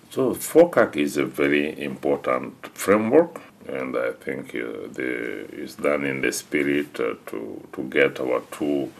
So, 0.09 0.33
FOCAC 0.33 0.95
is 0.95 1.17
a 1.17 1.25
very 1.25 1.79
important 1.79 2.67
framework 2.75 3.41
and 3.73 3.95
I 3.95 4.11
think 4.11 4.49
uh, 4.55 4.87
the, 4.91 5.47
it's 5.51 5.75
done 5.75 6.05
in 6.05 6.21
the 6.21 6.31
spirit 6.31 6.99
uh, 6.99 7.15
to, 7.27 7.61
to 7.73 7.83
get 7.83 8.19
our 8.19 8.41
two 8.51 8.91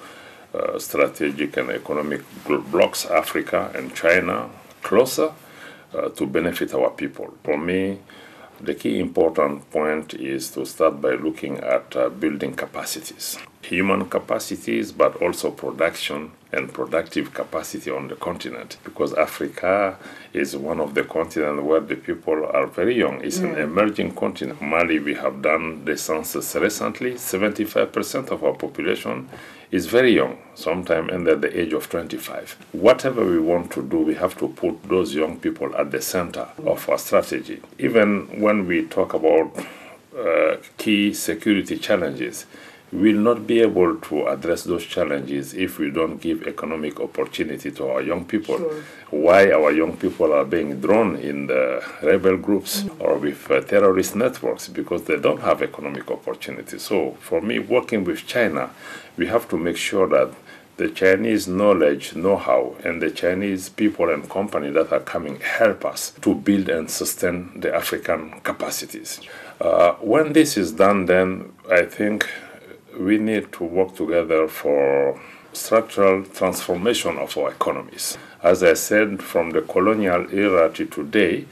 uh, 0.53 0.79
strategic 0.79 1.57
and 1.57 1.69
economic 1.69 2.21
blocks, 2.71 3.05
Africa 3.05 3.71
and 3.75 3.93
China, 3.95 4.49
closer 4.81 5.31
to 6.15 6.25
benefit 6.27 6.71
our 6.75 6.91
people. 6.91 7.33
For 7.43 7.57
me, 7.57 7.97
the 8.61 8.73
key 8.73 8.99
important 8.99 9.69
point 9.71 10.13
is 10.13 10.51
to 10.51 10.65
start 10.65 11.01
by 11.01 11.11
looking 11.15 11.57
at 11.59 11.95
uh, 11.95 12.09
building 12.09 12.53
capacities, 12.53 13.37
human 13.61 14.09
capacities, 14.09 14.91
but 14.91 15.15
also 15.21 15.51
production 15.51 16.31
and 16.51 16.73
productive 16.73 17.33
capacity 17.33 17.91
on 17.91 18.07
the 18.07 18.15
continent. 18.15 18.77
Because 18.83 19.13
Africa 19.13 19.97
is 20.33 20.57
one 20.57 20.79
of 20.79 20.93
the 20.93 21.03
continents 21.03 21.63
where 21.63 21.79
the 21.79 21.95
people 21.95 22.45
are 22.45 22.65
very 22.67 22.97
young. 22.97 23.21
It's 23.21 23.37
an 23.37 23.55
emerging 23.55 24.15
continent. 24.15 24.61
Mali, 24.61 24.99
we 24.99 25.13
have 25.13 25.41
done 25.41 25.85
the 25.85 25.95
census 25.95 26.55
recently. 26.55 27.13
75% 27.13 28.29
of 28.31 28.43
our 28.43 28.53
population 28.53 29.29
is 29.71 29.85
very 29.85 30.13
young, 30.13 30.37
sometime 30.55 31.09
under 31.11 31.35
the 31.35 31.59
age 31.59 31.73
of 31.73 31.89
25. 31.89 32.57
Whatever 32.71 33.23
we 33.23 33.39
want 33.39 33.71
to 33.71 33.83
do, 33.83 33.99
we 33.99 34.15
have 34.15 34.37
to 34.39 34.47
put 34.47 34.83
those 34.83 35.13
young 35.13 35.39
people 35.39 35.75
at 35.75 35.91
the 35.91 36.01
center 36.01 36.47
of 36.65 36.89
our 36.89 36.97
strategy. 36.97 37.61
Even 37.77 38.41
when 38.41 38.65
we 38.65 38.85
talk 38.87 39.13
about 39.13 39.51
uh, 40.17 40.57
key 40.77 41.13
security 41.13 41.77
challenges, 41.77 42.45
will 42.91 43.19
not 43.19 43.45
be 43.45 43.61
able 43.61 43.95
to 43.97 44.27
address 44.27 44.63
those 44.63 44.85
challenges 44.85 45.53
if 45.53 45.77
we 45.77 45.91
don't 45.91 46.17
give 46.19 46.47
economic 46.47 46.99
opportunity 46.99 47.71
to 47.71 47.87
our 47.87 48.01
young 48.01 48.25
people. 48.25 48.57
Why 49.09 49.51
our 49.51 49.71
young 49.71 49.95
people 49.97 50.33
are 50.33 50.45
being 50.45 50.79
drawn 50.81 51.15
in 51.17 51.47
the 51.47 51.83
rebel 52.01 52.37
groups 52.37 52.85
or 52.99 53.17
with 53.17 53.49
uh, 53.51 53.61
terrorist 53.61 54.15
networks 54.15 54.67
because 54.67 55.03
they 55.03 55.19
don't 55.19 55.41
have 55.41 55.61
economic 55.61 56.09
opportunity. 56.09 56.79
So 56.79 57.17
for 57.19 57.41
me, 57.41 57.59
working 57.59 58.03
with 58.03 58.25
China, 58.25 58.71
we 59.17 59.27
have 59.27 59.47
to 59.49 59.57
make 59.57 59.77
sure 59.77 60.07
that 60.07 60.33
the 60.77 60.89
Chinese 60.89 61.45
knowledge, 61.45 62.15
know-how, 62.15 62.73
and 62.85 63.01
the 63.01 63.11
Chinese 63.11 63.67
people 63.67 64.09
and 64.09 64.29
company 64.29 64.69
that 64.69 64.93
are 64.93 65.01
coming 65.01 65.37
help 65.41 65.83
us 65.83 66.11
to 66.21 66.33
build 66.33 66.69
and 66.69 66.89
sustain 66.89 67.59
the 67.59 67.75
African 67.75 68.39
capacities. 68.41 69.19
Uh, 69.59 69.91
when 69.95 70.31
this 70.31 70.55
is 70.55 70.71
done, 70.71 71.05
then 71.05 71.51
I 71.69 71.83
think 71.83 72.29
we 72.97 73.17
need 73.17 73.51
to 73.53 73.63
work 73.63 73.95
together 73.95 74.47
for 74.47 75.19
structural 75.53 76.23
transformation 76.23 77.17
of 77.17 77.37
our 77.37 77.51
economies. 77.51 78.17
As 78.41 78.63
I 78.63 78.73
said, 78.73 79.21
from 79.21 79.51
the 79.51 79.61
colonial 79.61 80.31
era 80.33 80.71
to 80.73 80.85
today, 80.85 81.45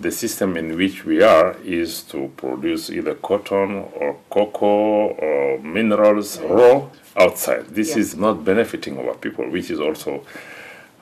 the 0.00 0.10
system 0.10 0.56
in 0.56 0.76
which 0.76 1.04
we 1.04 1.22
are 1.22 1.56
is 1.64 2.02
to 2.02 2.32
produce 2.36 2.90
either 2.90 3.14
cotton 3.14 3.84
or 3.94 4.16
cocoa 4.30 5.08
or 5.10 5.58
minerals 5.60 6.40
raw 6.40 6.88
outside. 7.16 7.66
This 7.68 7.96
is 7.96 8.16
not 8.16 8.44
benefiting 8.44 8.98
our 8.98 9.14
people, 9.14 9.48
which 9.48 9.70
is 9.70 9.78
also 9.78 10.24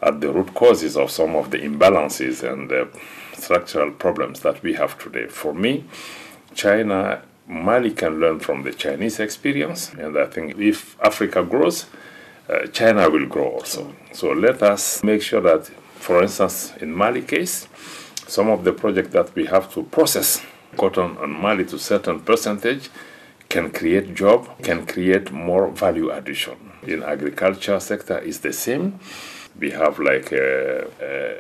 at 0.02 0.20
the 0.20 0.30
root 0.30 0.52
causes 0.54 0.97
of 0.97 1.11
some 1.11 1.35
of 1.35 1.50
the 1.50 1.59
imbalances 1.59 2.42
and 2.42 2.68
the 2.68 2.88
structural 3.35 3.90
problems 3.90 4.40
that 4.40 4.62
we 4.62 4.75
have 4.75 4.99
today. 4.99 5.26
For 5.26 5.54
me, 5.54 5.85
China 6.54 7.23
Mali 7.50 7.90
can 7.90 8.21
learn 8.21 8.38
from 8.38 8.62
the 8.62 8.73
Chinese 8.73 9.19
experience, 9.19 9.92
and 9.95 10.16
I 10.16 10.26
think 10.26 10.57
if 10.59 10.97
Africa 11.00 11.42
grows, 11.42 11.87
uh, 12.49 12.66
China 12.69 13.11
will 13.11 13.26
grow 13.26 13.49
also. 13.49 13.92
So 14.12 14.30
let 14.30 14.62
us 14.62 15.02
make 15.02 15.21
sure 15.21 15.40
that, 15.40 15.66
for 15.97 16.23
instance, 16.23 16.73
in 16.80 16.95
Mali 16.95 17.23
case, 17.23 17.66
some 18.28 18.49
of 18.49 18.62
the 18.62 18.73
projects 18.73 19.11
that 19.11 19.35
we 19.35 19.47
have 19.47 19.73
to 19.75 19.83
process 19.83 20.40
cotton 20.76 21.16
and 21.21 21.33
Mali 21.33 21.64
to 21.64 21.78
certain 21.78 22.21
percentage 22.21 22.88
can 23.49 23.73
create 23.73 24.14
job, 24.14 24.62
can 24.62 24.87
create 24.87 25.33
more 25.33 25.69
value 25.73 26.11
addition. 26.11 26.54
In 26.87 27.02
agriculture 27.02 27.80
sector 27.80 28.21
is 28.21 28.40
the 28.40 28.52
same. 28.52 29.00
We 29.59 29.71
have 29.71 29.99
like 29.99 30.33
a, 30.33 30.87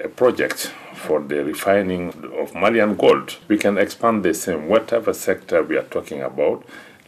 a, 0.04 0.08
project 0.08 0.72
for 0.94 1.20
the 1.20 1.44
refining 1.44 2.12
of 2.38 2.54
Malian 2.54 2.96
gold. 2.96 3.38
We 3.48 3.56
can 3.56 3.78
expand 3.78 4.22
the 4.22 4.34
same, 4.34 4.68
whatever 4.68 5.14
sector 5.14 5.62
we 5.62 5.76
are 5.76 5.84
talking 5.84 6.22
about. 6.22 6.64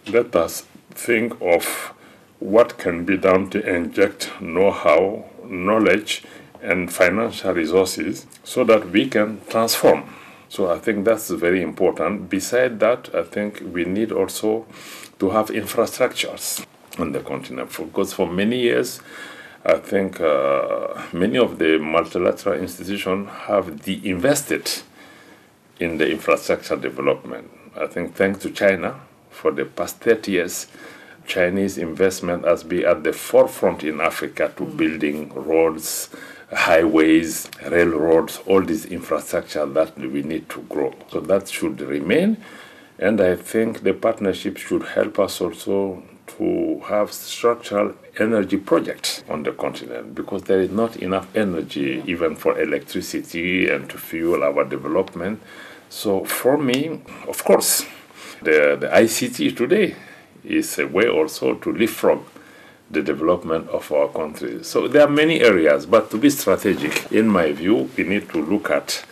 Let 0.07 0.35
us 0.35 0.65
think 0.91 1.35
of 1.41 1.93
what 2.39 2.79
can 2.79 3.05
be 3.05 3.17
done 3.17 3.51
to 3.51 3.61
inject 3.61 4.31
know 4.41 4.71
how, 4.71 5.25
knowledge, 5.45 6.25
and 6.63 6.93
financial 6.93 7.53
resources 7.53 8.27
so 8.45 8.65
that 8.65 8.91
we 8.91 9.09
can 9.09 9.41
transform. 9.49 10.05
So 10.49 10.71
I 10.71 10.79
think 10.79 11.05
that's 11.05 11.31
very 11.31 11.63
important. 11.63 12.29
Beside 12.29 12.79
that, 12.81 13.15
I 13.15 13.25
think 13.25 13.63
we 13.73 13.85
need 13.85 14.13
also 14.13 14.67
to 15.19 15.31
have 15.31 15.49
infrastructures 15.49 16.65
on 16.99 17.13
the 17.13 17.21
continent 17.21 17.71
because 17.77 18.13
for 18.13 18.27
many 18.27 18.61
years 18.61 19.01
I 19.65 19.77
think 19.79 20.21
uh, 20.21 21.01
many 21.13 21.39
of 21.39 21.59
the 21.59 21.79
multilateral 21.79 22.59
institutions 22.59 23.29
have 23.47 23.83
de-invested 23.85 24.69
in 25.79 25.99
the 25.99 26.11
infrastructure 26.11 26.77
development. 26.77 27.49
I 27.77 27.87
think 27.87 28.17
thanks 28.17 28.41
to 28.41 28.51
China, 28.51 29.01
for 29.31 29.53
the 29.53 29.65
past 29.65 29.99
30 30.01 30.33
years, 30.33 30.67
Chinese 31.27 31.79
investment 31.79 32.45
has 32.45 32.65
been 32.65 32.85
at 32.85 33.05
the 33.05 33.13
forefront 33.13 33.85
in 33.85 34.01
Africa 34.01 34.53
to 34.57 34.65
building 34.65 35.33
roads, 35.33 36.11
highways, 36.53 37.49
railroads, 37.65 38.41
all 38.47 38.63
this 38.63 38.85
infrastructure 38.87 39.65
that 39.65 39.97
we 39.97 40.23
need 40.23 40.49
to 40.51 40.61
grow. 40.63 40.93
So 41.11 41.21
that 41.21 41.49
should 41.49 41.81
remain. 41.81 42.37
And 42.99 43.21
I 43.21 43.37
think 43.37 43.83
the 43.83 43.95
partnership 43.95 44.57
should 44.57 44.83
help 44.83 45.21
us 45.21 45.41
also 45.41 46.03
to 46.27 46.81
have 46.87 47.13
structural 47.13 47.95
energy 48.19 48.57
projects 48.57 49.23
on 49.29 49.43
the 49.43 49.53
continent 49.53 50.15
because 50.15 50.43
there 50.45 50.61
is 50.61 50.71
not 50.71 50.97
enough 50.97 51.35
energy 51.37 52.03
even 52.07 52.37
for 52.37 52.61
electricity 52.61 53.69
and 53.69 53.89
to 53.91 53.99
fuel 53.99 54.43
our 54.43 54.65
development. 54.65 55.43
So 55.89 56.25
for 56.25 56.57
me, 56.57 57.01
of 57.29 57.45
course, 57.45 57.85
the, 58.43 58.77
the 58.81 58.89
ICT 58.89 59.57
today 59.57 59.95
is 60.45 60.79
a 60.79 60.87
way 60.87 61.09
also 61.09 61.55
to 61.55 61.73
leapfrog 61.73 62.25
the 62.91 63.03
development 63.03 63.69
of 63.71 63.91
our 63.91 64.09
country. 64.09 64.63
So 64.65 64.87
there 64.87 65.03
are 65.03 65.11
many 65.11 65.41
areas, 65.41 65.87
but 65.87 66.11
to 66.11 66.19
be 66.19 66.29
strategic, 66.29 67.11
in 67.11 67.29
my 67.29 67.53
view, 67.53 67.91
we 67.97 68.05
need 68.05 68.29
to 68.31 68.43
look 68.43 68.71
at 68.71 69.05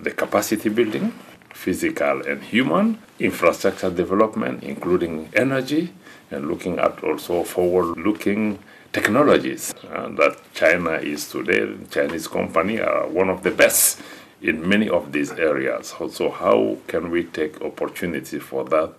the 0.00 0.10
capacity 0.10 0.68
building, 0.68 1.12
physical 1.52 2.22
and 2.26 2.42
human, 2.42 2.98
infrastructure 3.18 3.90
development, 3.90 4.62
including 4.62 5.28
energy, 5.34 5.92
and 6.30 6.48
looking 6.48 6.78
at 6.78 7.02
also 7.02 7.42
forward 7.42 7.96
looking 7.98 8.58
technologies 8.92 9.74
uh, 9.90 10.08
that 10.10 10.36
China 10.54 10.92
is 10.92 11.30
today. 11.30 11.68
Chinese 11.90 12.28
company 12.28 12.80
are 12.80 13.06
one 13.08 13.28
of 13.28 13.42
the 13.42 13.50
best 13.50 14.00
in 14.40 14.66
many 14.68 14.88
of 14.88 15.12
these 15.12 15.32
areas. 15.32 15.94
So 16.12 16.30
how 16.30 16.78
can 16.86 17.10
we 17.10 17.24
take 17.24 17.60
opportunity 17.60 18.38
for 18.38 18.64
that 18.64 18.92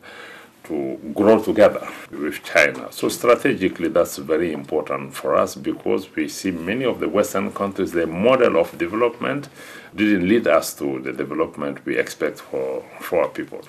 to 0.66 1.00
grow 1.14 1.42
together 1.42 1.88
with 2.12 2.44
China? 2.44 2.92
So 2.92 3.10
strategically, 3.10 3.90
that's 3.90 4.18
very 4.18 4.52
important 4.52 5.14
for 5.14 5.36
us 5.36 5.56
because 5.56 6.14
we 6.16 6.28
see 6.28 6.52
many 6.52 6.86
of 6.86 7.00
the 7.00 7.10
Western 7.10 7.52
countries, 7.52 7.92
the 7.92 8.06
model 8.06 8.58
of 8.58 8.78
development 8.78 9.50
didn't 9.96 10.28
lead 10.28 10.48
us 10.48 10.74
to 10.76 11.00
the 11.02 11.14
development 11.14 11.84
we 11.86 11.98
expect 11.98 12.40
for, 12.42 12.84
for 13.00 13.24
our 13.24 13.30
people. 13.30 13.69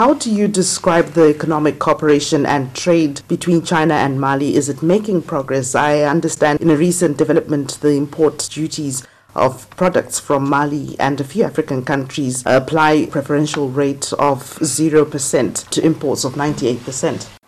How 0.00 0.14
do 0.14 0.32
you 0.34 0.48
describe 0.48 1.08
the 1.08 1.28
economic 1.28 1.78
cooperation 1.78 2.46
and 2.46 2.74
trade 2.74 3.20
between 3.28 3.60
China 3.60 3.92
and 3.92 4.18
Mali? 4.18 4.56
Is 4.56 4.70
it 4.70 4.82
making 4.82 5.20
progress? 5.20 5.74
I 5.74 6.00
understand 6.04 6.62
in 6.62 6.70
a 6.70 6.74
recent 6.74 7.18
development, 7.18 7.76
the 7.82 7.90
import 7.90 8.48
duties 8.50 9.06
of 9.34 9.68
products 9.76 10.18
from 10.18 10.48
Mali 10.48 10.98
and 10.98 11.20
a 11.20 11.24
few 11.24 11.44
African 11.44 11.84
countries 11.84 12.42
apply 12.46 13.08
preferential 13.10 13.68
rate 13.68 14.10
of 14.14 14.42
0% 14.60 15.68
to 15.68 15.84
imports 15.84 16.24
of 16.24 16.32
98%. 16.32 17.39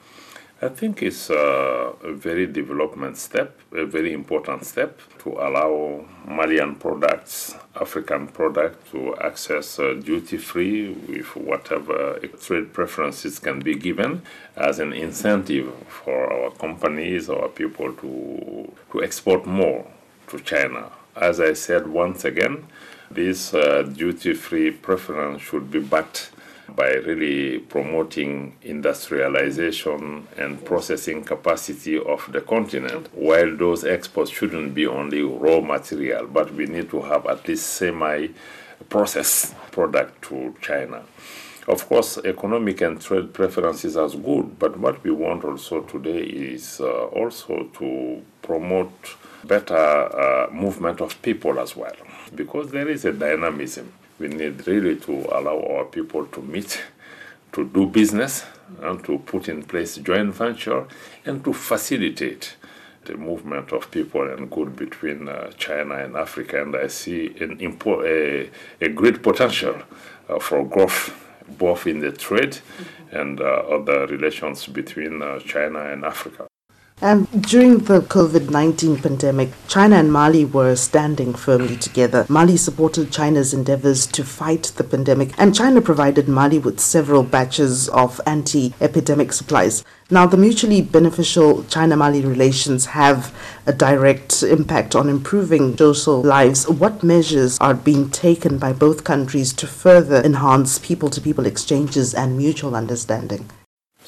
I 0.64 0.69
think 0.69 1.02
it's 1.02 1.28
a, 1.28 1.92
very 2.04 2.47
development 2.47 3.16
step, 3.16 3.59
a 3.73 3.85
very 3.85 4.12
important 4.12 4.64
step 4.64 5.00
to 5.25 5.31
allow 5.31 6.04
Malian 6.25 6.76
products, 6.76 7.57
African 7.81 8.28
products 8.28 8.92
to 8.92 9.16
access 9.16 9.81
uh, 9.81 9.95
duty 9.95 10.37
free 10.37 10.90
with 11.09 11.35
whatever 11.35 12.16
trade 12.40 12.73
preferences 12.73 13.40
can 13.40 13.59
be 13.59 13.75
given 13.75 14.23
as 14.57 14.78
an 14.78 14.92
incentive 14.92 15.73
for 15.88 16.33
our 16.33 16.52
companies, 16.52 17.28
our 17.28 17.49
people 17.49 17.92
to, 17.95 18.73
to 18.92 19.02
export 19.02 19.45
more 19.45 19.85
to 20.28 20.38
China. 20.38 20.92
As 21.16 21.40
I 21.40 21.54
said 21.54 21.88
once 21.88 22.25
again, 22.25 22.64
this 23.11 23.52
uh, 23.52 23.83
duty 23.83 24.35
free 24.35 24.71
preference 24.71 25.42
should 25.42 25.73
be 25.73 25.81
backed 25.81 26.31
by 26.76 26.93
really 26.95 27.59
promoting 27.59 28.57
industrialization 28.62 30.26
and 30.37 30.64
processing 30.64 31.25
capacity 31.25 31.99
of 31.99 32.31
the 32.33 32.41
continent. 32.41 33.09
While 33.14 33.57
those 33.57 33.85
exports 33.85 34.31
shouldn't 34.31 34.75
be 34.75 34.87
only 34.87 35.23
raw 35.23 35.61
material, 35.61 36.26
but 36.26 36.52
we 36.55 36.67
need 36.67 36.91
to 36.91 37.00
have 37.02 37.26
at 37.26 37.47
least 37.49 37.67
semi 37.67 38.29
processed 38.88 39.55
product 39.71 40.23
to 40.23 40.55
China. 40.61 41.02
Of 41.69 41.88
course, 41.88 42.19
economic 42.19 42.80
and 42.80 43.00
trade 43.00 43.32
preferences 43.32 43.97
are 43.97 44.08
good, 44.08 44.58
but 44.58 44.76
what 44.78 45.02
we 45.04 45.13
want 45.13 45.45
also 45.45 45.82
today 45.82 46.19
is 46.19 46.80
uh, 46.80 47.04
also 47.06 47.69
to 47.78 48.23
promote 48.43 48.93
better 49.45 49.76
uh, 49.76 50.50
movement 50.50 51.00
of 51.00 51.21
people 51.23 51.61
as 51.61 51.76
well, 51.76 51.95
because 52.35 52.73
there 52.73 52.89
is 52.89 53.04
a 53.04 53.13
dynamism 53.13 53.93
we 54.23 54.28
need 54.28 54.67
really 54.69 54.97
to 54.97 55.13
allow 55.32 55.61
our 55.61 55.85
people 55.85 56.25
to 56.26 56.41
meet, 56.41 56.80
to 57.52 57.65
do 57.69 57.87
business, 57.87 58.45
and 58.80 59.04
to 59.04 59.19
put 59.19 59.49
in 59.49 59.63
place 59.65 59.97
joint 59.97 60.32
venture, 60.32 60.87
and 61.26 61.45
to 61.45 61.52
facilitate 61.52 62.56
the 63.04 63.17
movement 63.17 63.73
of 63.73 63.91
people 63.91 64.32
and 64.32 64.49
good 64.49 64.76
between 64.76 65.28
uh, 65.28 65.50
China 65.58 65.97
and 65.97 66.17
Africa. 66.17 66.63
And 66.63 66.76
I 66.76 66.87
see 66.87 67.26
an 67.41 67.58
impo- 67.58 68.04
a, 68.06 68.49
a 68.80 68.89
great 68.89 69.23
potential 69.23 69.75
uh, 70.28 70.39
for 70.39 70.65
growth, 70.65 71.13
both 71.58 71.89
in 71.89 71.99
the 71.99 72.13
trade 72.13 72.52
mm-hmm. 72.52 73.17
and 73.17 73.41
uh, 73.41 73.45
other 73.45 74.06
relations 74.06 74.67
between 74.69 75.21
uh, 75.21 75.41
China 75.41 75.80
and 75.93 76.04
Africa. 76.04 76.47
And 77.02 77.26
during 77.43 77.78
the 77.78 78.00
COVID 78.00 78.50
19 78.50 78.99
pandemic, 78.99 79.50
China 79.67 79.97
and 79.97 80.12
Mali 80.12 80.45
were 80.45 80.76
standing 80.76 81.34
firmly 81.34 81.76
together. 81.76 82.25
Mali 82.28 82.56
supported 82.56 83.10
China's 83.10 83.52
endeavors 83.52 84.06
to 84.06 84.23
fight 84.23 84.71
the 84.76 84.84
pandemic, 84.84 85.32
and 85.36 85.52
China 85.52 85.80
provided 85.80 86.28
Mali 86.28 86.60
with 86.60 86.78
several 86.78 87.25
batches 87.25 87.88
of 87.88 88.21
anti 88.25 88.73
epidemic 88.80 89.32
supplies. 89.32 89.84
Now, 90.12 90.26
the 90.26 90.36
mutually 90.36 90.80
beneficial 90.80 91.65
China 91.65 91.97
Mali 91.97 92.21
relations 92.21 92.86
have 92.86 93.34
a 93.67 93.73
direct 93.73 94.45
impact 94.45 94.95
on 94.95 95.08
improving 95.08 95.76
social 95.76 96.23
lives. 96.23 96.69
What 96.69 97.02
measures 97.02 97.58
are 97.58 97.75
being 97.75 98.10
taken 98.10 98.58
by 98.58 98.75
both 98.75 99.02
countries 99.02 99.52
to 99.54 99.67
further 99.67 100.23
enhance 100.23 100.78
people 100.78 101.10
to 101.10 101.21
people 101.21 101.47
exchanges 101.47 102.15
and 102.15 102.36
mutual 102.38 102.76
understanding? 102.76 103.50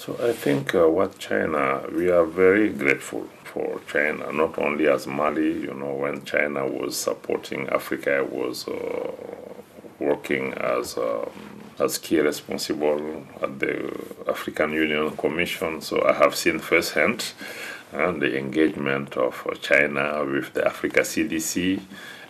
So 0.04 0.14
I 0.22 0.34
think 0.34 0.74
uh, 0.74 0.86
what 0.86 1.18
China, 1.18 1.82
we 1.90 2.10
are 2.10 2.26
very 2.26 2.68
grateful 2.68 3.26
for 3.44 3.80
China, 3.90 4.30
not 4.32 4.58
only 4.58 4.86
as 4.86 5.06
Mali, 5.06 5.62
you 5.62 5.72
know, 5.72 5.94
when 5.94 6.26
China 6.26 6.66
was 6.66 6.94
supporting 6.94 7.70
Africa, 7.70 8.18
I 8.18 8.20
was 8.20 8.68
uh, 8.68 9.12
working 9.98 10.52
as 10.52 10.98
um, 10.98 11.30
as 11.78 11.96
key 11.96 12.20
responsible 12.20 13.24
at 13.40 13.58
the 13.58 13.98
African 14.28 14.74
Union 14.74 15.16
Commission, 15.16 15.80
so 15.80 16.06
I 16.06 16.12
have 16.12 16.34
seen 16.34 16.58
firsthand 16.58 17.32
uh, 17.94 18.12
the 18.12 18.36
engagement 18.36 19.16
of 19.16 19.42
China 19.62 20.22
with 20.26 20.52
the 20.52 20.66
Africa 20.66 21.00
CDC 21.00 21.80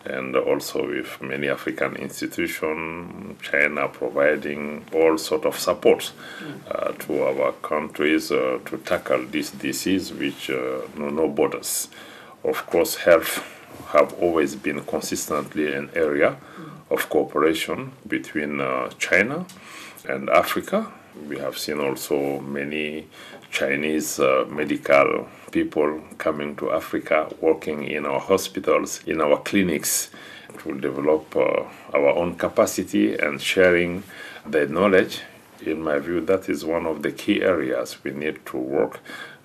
and 0.04 0.36
also 0.36 0.86
with 0.86 1.20
many 1.22 1.48
African 1.48 1.96
institutions, 1.96 3.40
China 3.42 3.88
providing 3.88 4.84
all 4.92 5.16
sort 5.16 5.46
of 5.46 5.58
support 5.58 6.12
uh, 6.70 6.92
to 6.92 7.22
our 7.22 7.52
countries 7.52 8.30
uh, 8.30 8.58
to 8.66 8.76
tackle 8.78 9.24
this 9.26 9.50
disease 9.50 10.12
which 10.12 10.50
uh, 10.50 10.82
know 10.96 11.08
no 11.08 11.28
borders. 11.28 11.88
Of 12.42 12.66
course, 12.66 12.96
health 12.96 13.42
have 13.88 14.12
always 14.20 14.54
been 14.54 14.84
consistently 14.84 15.72
an 15.72 15.90
area 15.94 16.36
of 16.90 17.08
cooperation 17.08 17.92
between 18.06 18.60
uh, 18.60 18.90
China 18.98 19.46
and 20.08 20.28
Africa. 20.28 20.92
We 21.28 21.38
have 21.38 21.56
seen 21.56 21.80
also 21.80 22.40
many 22.40 23.06
Chinese 23.54 24.18
uh, 24.18 24.44
medical 24.50 25.28
people 25.52 26.00
coming 26.18 26.56
to 26.56 26.72
Africa, 26.72 27.32
working 27.40 27.84
in 27.84 28.04
our 28.04 28.18
hospitals, 28.18 29.00
in 29.06 29.20
our 29.20 29.38
clinics, 29.42 30.10
to 30.58 30.74
develop 30.80 31.36
uh, 31.36 31.62
our 31.94 32.08
own 32.16 32.34
capacity 32.34 33.16
and 33.16 33.40
sharing 33.40 34.02
the 34.44 34.66
knowledge. 34.66 35.20
In 35.64 35.82
my 35.82 36.00
view, 36.00 36.20
that 36.22 36.48
is 36.48 36.64
one 36.64 36.84
of 36.84 37.02
the 37.02 37.12
key 37.12 37.42
areas 37.42 38.02
we 38.02 38.10
need 38.10 38.44
to 38.46 38.56
work 38.56 38.98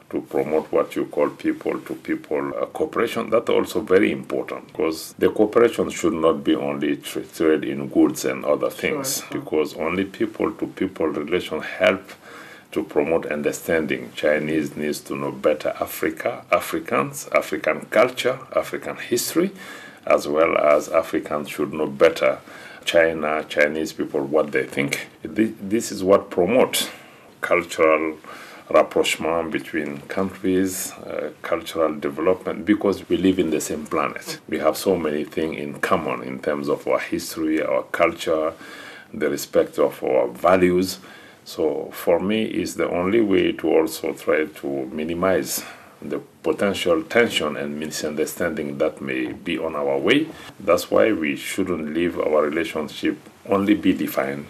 to 0.10 0.22
promote 0.22 0.72
what 0.72 0.96
you 0.96 1.06
call 1.06 1.30
people 1.30 1.80
to 1.82 1.94
people 1.94 2.52
uh, 2.60 2.66
cooperation. 2.66 3.30
That's 3.30 3.52
also 3.52 3.80
very 3.82 4.12
important 4.12 4.66
because 4.68 5.14
the 5.20 5.30
cooperation 5.30 5.92
should 5.92 6.14
not 6.14 6.44
be 6.44 6.56
only 6.56 6.98
trade 6.98 7.64
in 7.64 7.90
goods 7.90 8.26
and 8.26 8.44
other 8.44 8.72
things 8.72 9.20
sure. 9.20 9.40
because 9.40 9.76
only 9.76 10.06
people 10.06 10.52
to 10.54 10.66
people 10.66 11.06
relation 11.06 11.62
help 11.62 12.02
to 12.72 12.84
promote 12.84 13.26
understanding. 13.26 14.12
Chinese 14.16 14.76
needs 14.76 15.00
to 15.02 15.16
know 15.16 15.32
better 15.32 15.74
Africa, 15.80 16.46
Africans, 16.52 17.28
African 17.34 17.82
culture, 17.88 18.40
African 18.56 18.98
history, 18.98 19.52
as 20.06 20.28
well 20.28 20.58
as 20.58 20.90
Africans 20.90 21.50
should 21.50 21.74
know 21.74 21.88
better 21.88 22.40
China, 22.86 23.46
Chinese 23.48 23.94
people, 23.94 24.22
what 24.22 24.52
they 24.52 24.64
think. 24.64 25.08
This 25.24 25.92
is 25.92 26.04
what 26.04 26.30
promotes 26.30 26.90
cultural 27.42 28.18
rapprochement 28.70 29.52
between 29.52 30.00
countries, 30.02 30.92
uh, 30.94 31.32
cultural 31.42 31.96
development, 31.96 32.66
because 32.66 33.08
we 33.10 33.18
live 33.18 33.40
in 33.40 33.50
the 33.50 33.62
same 33.62 33.86
planet. 33.86 34.40
We 34.48 34.60
have 34.60 34.78
so 34.78 34.96
many 34.96 35.24
things 35.24 35.58
in 35.58 35.80
common 35.80 36.24
in 36.24 36.40
terms 36.40 36.70
of 36.70 36.88
our 36.88 37.00
history, 37.00 37.62
our 37.62 37.84
culture, 37.84 38.54
the 39.14 39.30
respect 39.30 39.80
of 39.80 40.04
our 40.04 40.28
values. 40.28 41.00
So 41.50 41.90
for 41.92 42.20
me, 42.20 42.44
it's 42.44 42.76
the 42.76 42.88
only 42.88 43.22
way 43.22 43.54
to 43.54 43.70
also 43.70 44.14
try 44.14 44.46
to 44.46 44.86
minimize 44.92 45.64
the 46.00 46.20
potential 46.44 47.02
tension 47.02 47.58
and 47.58 47.80
misunderstanding 47.80 48.78
that 48.78 49.02
may 49.02 49.32
be 49.32 49.58
on 49.58 49.76
our 49.76 49.98
way. 49.98 50.28
That's 50.60 50.92
why 50.92 51.12
we 51.12 51.36
shouldn't 51.36 51.96
leave 51.96 52.20
our 52.20 52.44
relationship 52.44 53.18
only 53.48 53.74
be 53.74 53.94
defined 53.94 54.46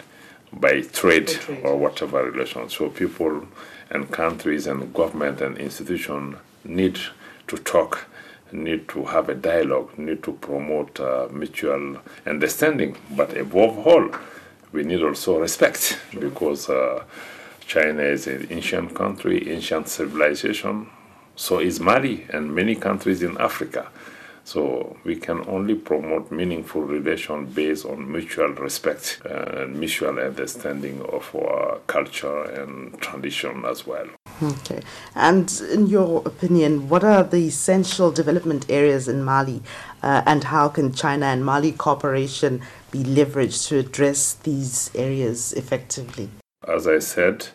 by 0.52 0.82
trade, 0.82 1.28
trade. 1.28 1.64
or 1.64 1.78
whatever 1.78 2.22
relation. 2.30 2.68
So 2.68 2.90
people 2.90 3.48
and 3.88 4.10
countries 4.10 4.66
and 4.66 4.92
government 4.92 5.40
and 5.40 5.56
institutions 5.56 6.36
need 6.64 6.98
to 7.46 7.56
talk, 7.56 8.08
need 8.52 8.90
to 8.90 9.06
have 9.06 9.30
a 9.30 9.34
dialogue, 9.34 9.96
need 9.96 10.22
to 10.24 10.34
promote 10.34 11.00
uh, 11.00 11.28
mutual 11.32 11.96
understanding. 12.26 12.98
But 13.16 13.34
above 13.38 13.78
all, 13.86 14.10
we 14.72 14.82
need 14.82 15.02
also 15.02 15.38
respect 15.38 15.98
because 16.18 16.68
uh, 16.68 17.02
China 17.66 18.02
is 18.02 18.26
an 18.26 18.46
ancient 18.50 18.94
country, 18.94 19.50
ancient 19.50 19.88
civilization. 19.88 20.88
So 21.36 21.58
is 21.60 21.80
Mali 21.80 22.26
and 22.30 22.54
many 22.54 22.74
countries 22.74 23.22
in 23.22 23.38
Africa. 23.38 23.88
So 24.44 24.96
we 25.04 25.16
can 25.16 25.46
only 25.48 25.74
promote 25.74 26.32
meaningful 26.32 26.82
relation 26.82 27.46
based 27.46 27.86
on 27.86 28.10
mutual 28.10 28.48
respect 28.48 29.20
and 29.24 29.78
mutual 29.78 30.18
understanding 30.18 31.02
of 31.02 31.32
our 31.36 31.78
culture 31.86 32.42
and 32.44 33.00
tradition 33.00 33.64
as 33.64 33.86
well. 33.86 34.08
Okay. 34.42 34.80
And 35.14 35.52
in 35.70 35.86
your 35.86 36.22
opinion, 36.26 36.88
what 36.88 37.04
are 37.04 37.22
the 37.22 37.46
essential 37.46 38.10
development 38.10 38.66
areas 38.68 39.06
in 39.06 39.22
Mali 39.22 39.62
uh, 40.02 40.22
and 40.26 40.44
how 40.44 40.68
can 40.68 40.92
China 40.92 41.26
and 41.26 41.44
Mali 41.44 41.72
cooperation 41.72 42.62
be 42.90 43.04
leveraged 43.04 43.68
to 43.68 43.78
address 43.78 44.34
these 44.34 44.90
areas 44.94 45.52
effectively? 45.52 46.28
As 46.66 46.86
I 46.86 46.98
said, 46.98 47.48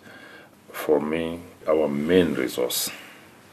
for 0.71 1.00
me, 1.00 1.41
our 1.67 1.88
main 1.88 2.34
resource 2.34 2.89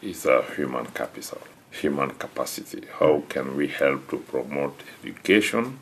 is 0.00 0.26
our 0.26 0.42
human 0.54 0.86
capital, 0.86 1.40
human 1.70 2.10
capacity. 2.10 2.82
How 2.98 3.22
can 3.28 3.56
we 3.56 3.68
help 3.68 4.10
to 4.10 4.18
promote 4.18 4.80
education? 5.02 5.78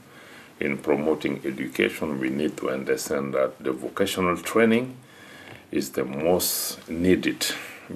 In 0.58 0.78
promoting 0.78 1.40
education, 1.44 2.20
we 2.20 2.28
need 2.28 2.56
to 2.58 2.70
understand 2.70 3.34
that 3.34 3.58
the 3.62 3.72
vocational 3.72 4.36
training 4.36 4.96
is 5.72 5.90
the 5.90 6.04
most 6.04 6.88
needed 6.88 7.46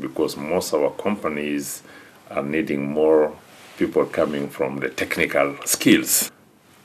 because 0.01 0.37
most 0.37 0.73
of 0.73 0.83
our 0.83 0.91
companies 0.93 1.83
are 2.31 2.43
needing 2.43 2.91
more 2.91 3.37
people 3.77 4.07
coming 4.07 4.49
from 4.49 4.79
the 4.79 4.89
technical 4.89 5.57
skills 5.65 6.31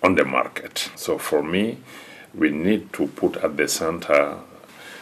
on 0.03 0.15
the 0.15 0.25
market. 0.25 0.89
So 0.95 1.17
for 1.17 1.43
me, 1.43 1.77
we 2.33 2.51
need 2.51 2.93
to 2.93 3.07
put 3.07 3.37
at 3.37 3.57
the 3.57 3.67
center 3.67 4.37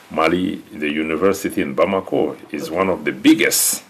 Mali, 0.09 0.55
the 0.71 0.89
university 0.89 1.61
in 1.61 1.75
Bamako 1.75 2.37
is 2.53 2.71
one 2.71 2.87
of 2.87 3.03
the 3.03 3.11
biggest 3.11 3.83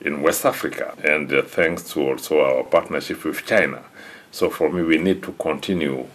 in 0.00 0.22
West 0.22 0.46
Africa, 0.46 0.94
and 1.04 1.30
uh, 1.30 1.42
thanks 1.42 1.82
to 1.92 2.08
also 2.08 2.40
our 2.40 2.64
partnership 2.64 3.22
with 3.22 3.44
China. 3.44 3.82
So 4.30 4.48
for 4.48 4.72
me, 4.72 4.82
we 4.82 4.96
need 4.96 5.22
to 5.24 5.32
continue 5.32 6.06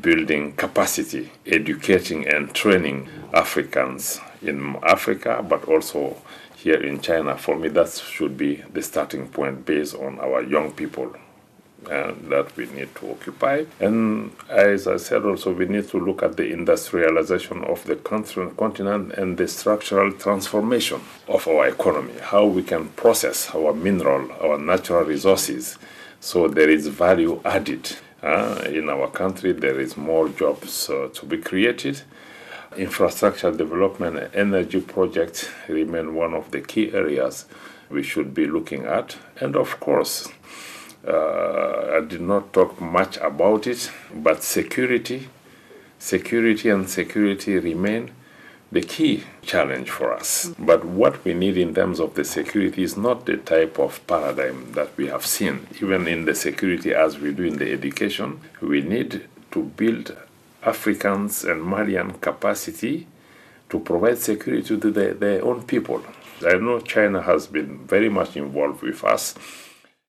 building 0.00 0.52
capacity, 0.52 1.32
educating 1.46 2.28
and 2.28 2.54
training 2.54 3.08
Africans 3.34 4.20
in 4.40 4.76
Africa, 4.84 5.44
but 5.48 5.64
also 5.64 6.16
here 6.54 6.80
in 6.80 7.00
China. 7.00 7.36
For 7.36 7.56
me, 7.56 7.70
that 7.70 7.90
should 7.90 8.38
be 8.38 8.62
the 8.72 8.82
starting 8.82 9.26
point 9.26 9.66
based 9.66 9.96
on 9.96 10.20
our 10.20 10.42
young 10.42 10.70
people 10.70 11.12
uh, 11.86 12.12
that 12.28 12.56
we 12.56 12.66
need 12.66 12.94
to 12.96 13.10
occupy. 13.10 13.64
And 13.80 14.32
as 14.48 14.86
I 14.86 14.96
said, 14.98 15.24
also 15.24 15.52
we 15.52 15.66
need 15.66 15.88
to 15.88 15.98
look 15.98 16.22
at 16.22 16.36
the 16.36 16.52
industrialization 16.52 17.64
of 17.64 17.84
the 17.84 17.96
continent 17.96 19.12
and 19.14 19.38
the 19.38 19.48
structural 19.48 20.12
transformation 20.12 21.00
of 21.28 21.46
our 21.48 21.68
economy, 21.68 22.14
how 22.20 22.46
we 22.46 22.62
can 22.62 22.88
process 22.90 23.54
our 23.54 23.72
mineral, 23.72 24.30
our 24.42 24.58
natural 24.58 25.04
resources, 25.04 25.78
so 26.20 26.48
there 26.48 26.68
is 26.68 26.86
value 26.86 27.40
added. 27.44 27.96
Uh, 28.22 28.62
in 28.66 28.90
our 28.90 29.08
country, 29.08 29.52
there 29.52 29.80
is 29.80 29.96
more 29.96 30.28
jobs 30.28 30.90
uh, 30.90 31.08
to 31.14 31.24
be 31.24 31.38
created. 31.38 32.02
Infrastructure 32.76 33.50
development 33.50 34.18
and 34.18 34.34
energy 34.34 34.82
projects 34.82 35.48
remain 35.68 36.14
one 36.14 36.34
of 36.34 36.50
the 36.50 36.60
key 36.60 36.92
areas 36.92 37.46
we 37.88 38.02
should 38.02 38.34
be 38.34 38.46
looking 38.46 38.84
at. 38.84 39.16
And 39.40 39.56
of 39.56 39.80
course, 39.80 40.28
uh, 41.06 41.96
I 41.96 42.06
did 42.06 42.20
not 42.20 42.52
talk 42.52 42.80
much 42.80 43.16
about 43.18 43.66
it, 43.66 43.90
but 44.14 44.42
security, 44.42 45.28
security 45.98 46.68
and 46.68 46.88
security 46.88 47.58
remain 47.58 48.10
the 48.72 48.82
key 48.82 49.24
challenge 49.42 49.90
for 49.90 50.12
us. 50.12 50.52
But 50.58 50.84
what 50.84 51.24
we 51.24 51.34
need 51.34 51.56
in 51.56 51.74
terms 51.74 51.98
of 52.00 52.14
the 52.14 52.24
security 52.24 52.82
is 52.82 52.96
not 52.96 53.26
the 53.26 53.38
type 53.38 53.78
of 53.78 54.06
paradigm 54.06 54.72
that 54.72 54.96
we 54.96 55.08
have 55.08 55.26
seen. 55.26 55.66
Even 55.82 56.06
in 56.06 56.24
the 56.24 56.34
security 56.34 56.94
as 56.94 57.18
we 57.18 57.32
do 57.32 57.44
in 57.44 57.58
the 57.58 57.72
education, 57.72 58.40
we 58.60 58.80
need 58.80 59.26
to 59.50 59.62
build 59.62 60.16
Africans 60.62 61.44
and 61.44 61.64
Malian 61.64 62.12
capacity 62.20 63.06
to 63.70 63.80
provide 63.80 64.18
security 64.18 64.78
to 64.78 64.90
the, 64.90 65.14
their 65.14 65.44
own 65.44 65.62
people. 65.62 66.02
I 66.46 66.54
know 66.54 66.80
China 66.80 67.22
has 67.22 67.46
been 67.46 67.78
very 67.86 68.08
much 68.08 68.36
involved 68.36 68.82
with 68.82 69.02
us 69.04 69.34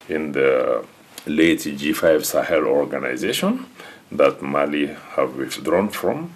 in 0.10 0.32
the 0.32 0.86
late 1.26 1.60
G5 1.60 2.26
Sahel 2.26 2.66
organization 2.66 3.66
that 4.12 4.42
Mali 4.42 4.88
have 4.88 5.36
withdrawn 5.36 5.90
from. 5.90 6.34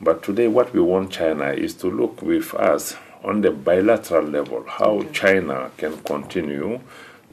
But 0.00 0.22
today, 0.22 0.48
what 0.48 0.74
we 0.74 0.80
want 0.80 1.10
China 1.10 1.50
is 1.52 1.74
to 1.74 1.90
look 1.90 2.20
with 2.22 2.54
us 2.54 2.96
on 3.24 3.40
the 3.40 3.50
bilateral 3.50 4.24
level 4.24 4.64
how 4.68 5.02
China 5.12 5.70
can 5.76 5.96
continue 6.02 6.80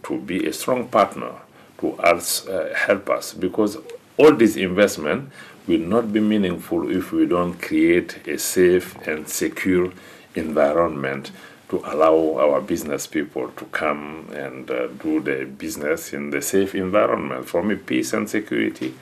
to 0.03 0.17
be 0.17 0.47
a 0.47 0.53
strong 0.53 0.88
partner 0.88 1.33
to 1.79 1.93
us, 1.99 2.47
uh, 2.47 2.73
help 2.75 3.09
us 3.09 3.33
because 3.33 3.77
all 4.17 4.31
this 4.33 4.55
investment 4.55 5.29
will 5.67 5.79
not 5.79 6.12
be 6.13 6.19
meaningful 6.19 6.89
if 6.89 7.12
we 7.12 7.25
don't 7.25 7.62
create 7.62 8.25
a 8.27 8.38
safe 8.38 8.95
and 9.07 9.27
secure 9.27 9.91
environment 10.36 11.31
to 11.73 11.81
allow 11.91 12.38
our 12.38 12.62
business 12.62 13.07
people 13.07 13.49
to 13.57 13.65
come 13.65 14.27
and 14.36 14.69
uh, 14.69 14.86
do 15.01 15.19
the 15.19 15.45
business 15.45 16.13
in 16.13 16.29
the 16.29 16.39
safe 16.39 16.75
environment. 16.75 17.49
For 17.49 17.63
me, 17.63 17.75
peace 17.75 18.13
and 18.13 18.29
security 18.29 18.93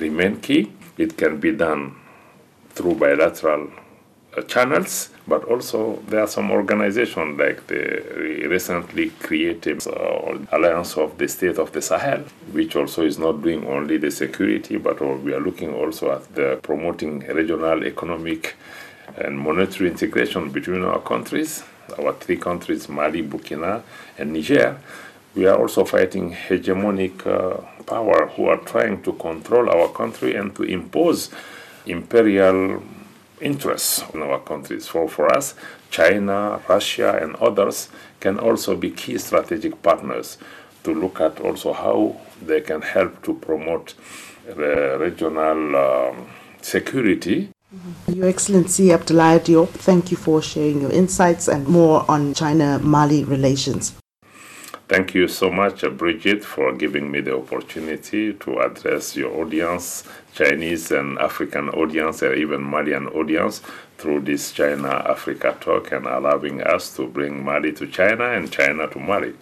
remain 0.00 0.40
key. 0.40 0.72
It 0.98 1.16
can 1.16 1.38
be 1.38 1.52
done 1.52 1.94
through 2.70 2.96
bilateral 2.96 3.70
uh, 4.36 4.42
channels, 4.42 5.10
but 5.28 5.44
also 5.44 6.02
there 6.08 6.22
are 6.22 6.26
some 6.26 6.50
organizations 6.50 7.38
like 7.38 7.64
the 7.68 8.48
recently 8.48 9.10
created 9.10 9.86
uh, 9.86 10.36
Alliance 10.50 10.96
of 10.96 11.16
the 11.18 11.28
State 11.28 11.58
of 11.58 11.70
the 11.70 11.80
Sahel, 11.80 12.24
which 12.50 12.74
also 12.74 13.04
is 13.04 13.20
not 13.20 13.40
doing 13.40 13.64
only 13.68 13.98
the 13.98 14.10
security, 14.10 14.78
but 14.78 15.00
we 15.22 15.32
are 15.32 15.40
looking 15.40 15.72
also 15.72 16.10
at 16.10 16.34
the 16.34 16.58
promoting 16.64 17.20
regional 17.20 17.84
economic 17.84 18.56
and 19.16 19.38
monetary 19.38 19.88
integration 19.88 20.50
between 20.50 20.82
our 20.82 21.00
countries 21.00 21.62
our 21.98 22.12
three 22.14 22.36
countries, 22.36 22.88
Mali, 22.88 23.22
Burkina, 23.22 23.82
and 24.18 24.32
Niger, 24.32 24.78
we 25.34 25.46
are 25.46 25.58
also 25.58 25.84
fighting 25.84 26.32
hegemonic 26.32 27.26
uh, 27.26 27.60
power 27.84 28.28
who 28.28 28.46
are 28.46 28.56
trying 28.58 29.02
to 29.02 29.12
control 29.14 29.68
our 29.70 29.88
country 29.88 30.34
and 30.34 30.54
to 30.56 30.62
impose 30.62 31.30
imperial 31.86 32.82
interests 33.40 34.02
in 34.14 34.22
our 34.22 34.40
countries. 34.40 34.86
For, 34.88 35.08
for 35.08 35.30
us, 35.30 35.54
China, 35.90 36.60
Russia, 36.68 37.18
and 37.22 37.36
others 37.36 37.88
can 38.20 38.38
also 38.38 38.76
be 38.76 38.90
key 38.90 39.18
strategic 39.18 39.82
partners 39.82 40.38
to 40.84 40.94
look 40.94 41.20
at 41.20 41.40
also 41.40 41.72
how 41.72 42.16
they 42.40 42.60
can 42.60 42.80
help 42.80 43.22
to 43.24 43.34
promote 43.34 43.94
the 44.46 44.96
regional 45.00 45.76
um, 45.76 46.26
security 46.62 47.50
Mm-hmm. 47.74 48.12
your 48.12 48.28
Excellency 48.28 48.88
Abdoulaye 48.90 49.40
Diop, 49.40 49.68
thank 49.70 50.12
you 50.12 50.16
for 50.16 50.40
sharing 50.40 50.80
your 50.80 50.92
insights 50.92 51.48
and 51.48 51.66
more 51.66 52.08
on 52.08 52.32
China 52.32 52.78
Mali 52.78 53.24
relations. 53.24 53.92
Thank 54.88 55.14
you 55.14 55.26
so 55.26 55.50
much, 55.50 55.82
Bridget, 55.98 56.44
for 56.44 56.72
giving 56.72 57.10
me 57.10 57.20
the 57.20 57.36
opportunity 57.36 58.34
to 58.34 58.60
address 58.60 59.16
your 59.16 59.34
audience, 59.34 60.04
Chinese 60.32 60.92
and 60.92 61.18
African 61.18 61.68
audience, 61.70 62.22
or 62.22 62.34
even 62.34 62.62
Malian 62.62 63.08
audience, 63.08 63.62
through 63.98 64.20
this 64.20 64.52
China 64.52 65.02
Africa 65.04 65.56
talk 65.60 65.90
and 65.90 66.06
allowing 66.06 66.62
us 66.62 66.94
to 66.94 67.08
bring 67.08 67.44
Mali 67.44 67.72
to 67.72 67.88
China 67.88 68.30
and 68.30 68.52
China 68.52 68.86
to 68.86 68.98
Mali. 69.00 69.34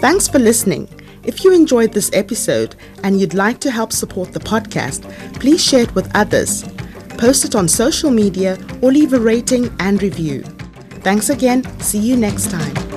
Thanks 0.00 0.28
for 0.28 0.38
listening. 0.38 0.88
If 1.28 1.44
you 1.44 1.52
enjoyed 1.52 1.92
this 1.92 2.10
episode 2.14 2.74
and 3.04 3.20
you'd 3.20 3.34
like 3.34 3.60
to 3.60 3.70
help 3.70 3.92
support 3.92 4.32
the 4.32 4.40
podcast, 4.40 5.02
please 5.34 5.62
share 5.62 5.82
it 5.82 5.94
with 5.94 6.10
others. 6.16 6.64
Post 7.18 7.44
it 7.44 7.54
on 7.54 7.68
social 7.68 8.10
media 8.10 8.56
or 8.80 8.90
leave 8.90 9.12
a 9.12 9.20
rating 9.20 9.70
and 9.78 10.02
review. 10.02 10.40
Thanks 11.04 11.28
again. 11.28 11.64
See 11.80 11.98
you 11.98 12.16
next 12.16 12.50
time. 12.50 12.87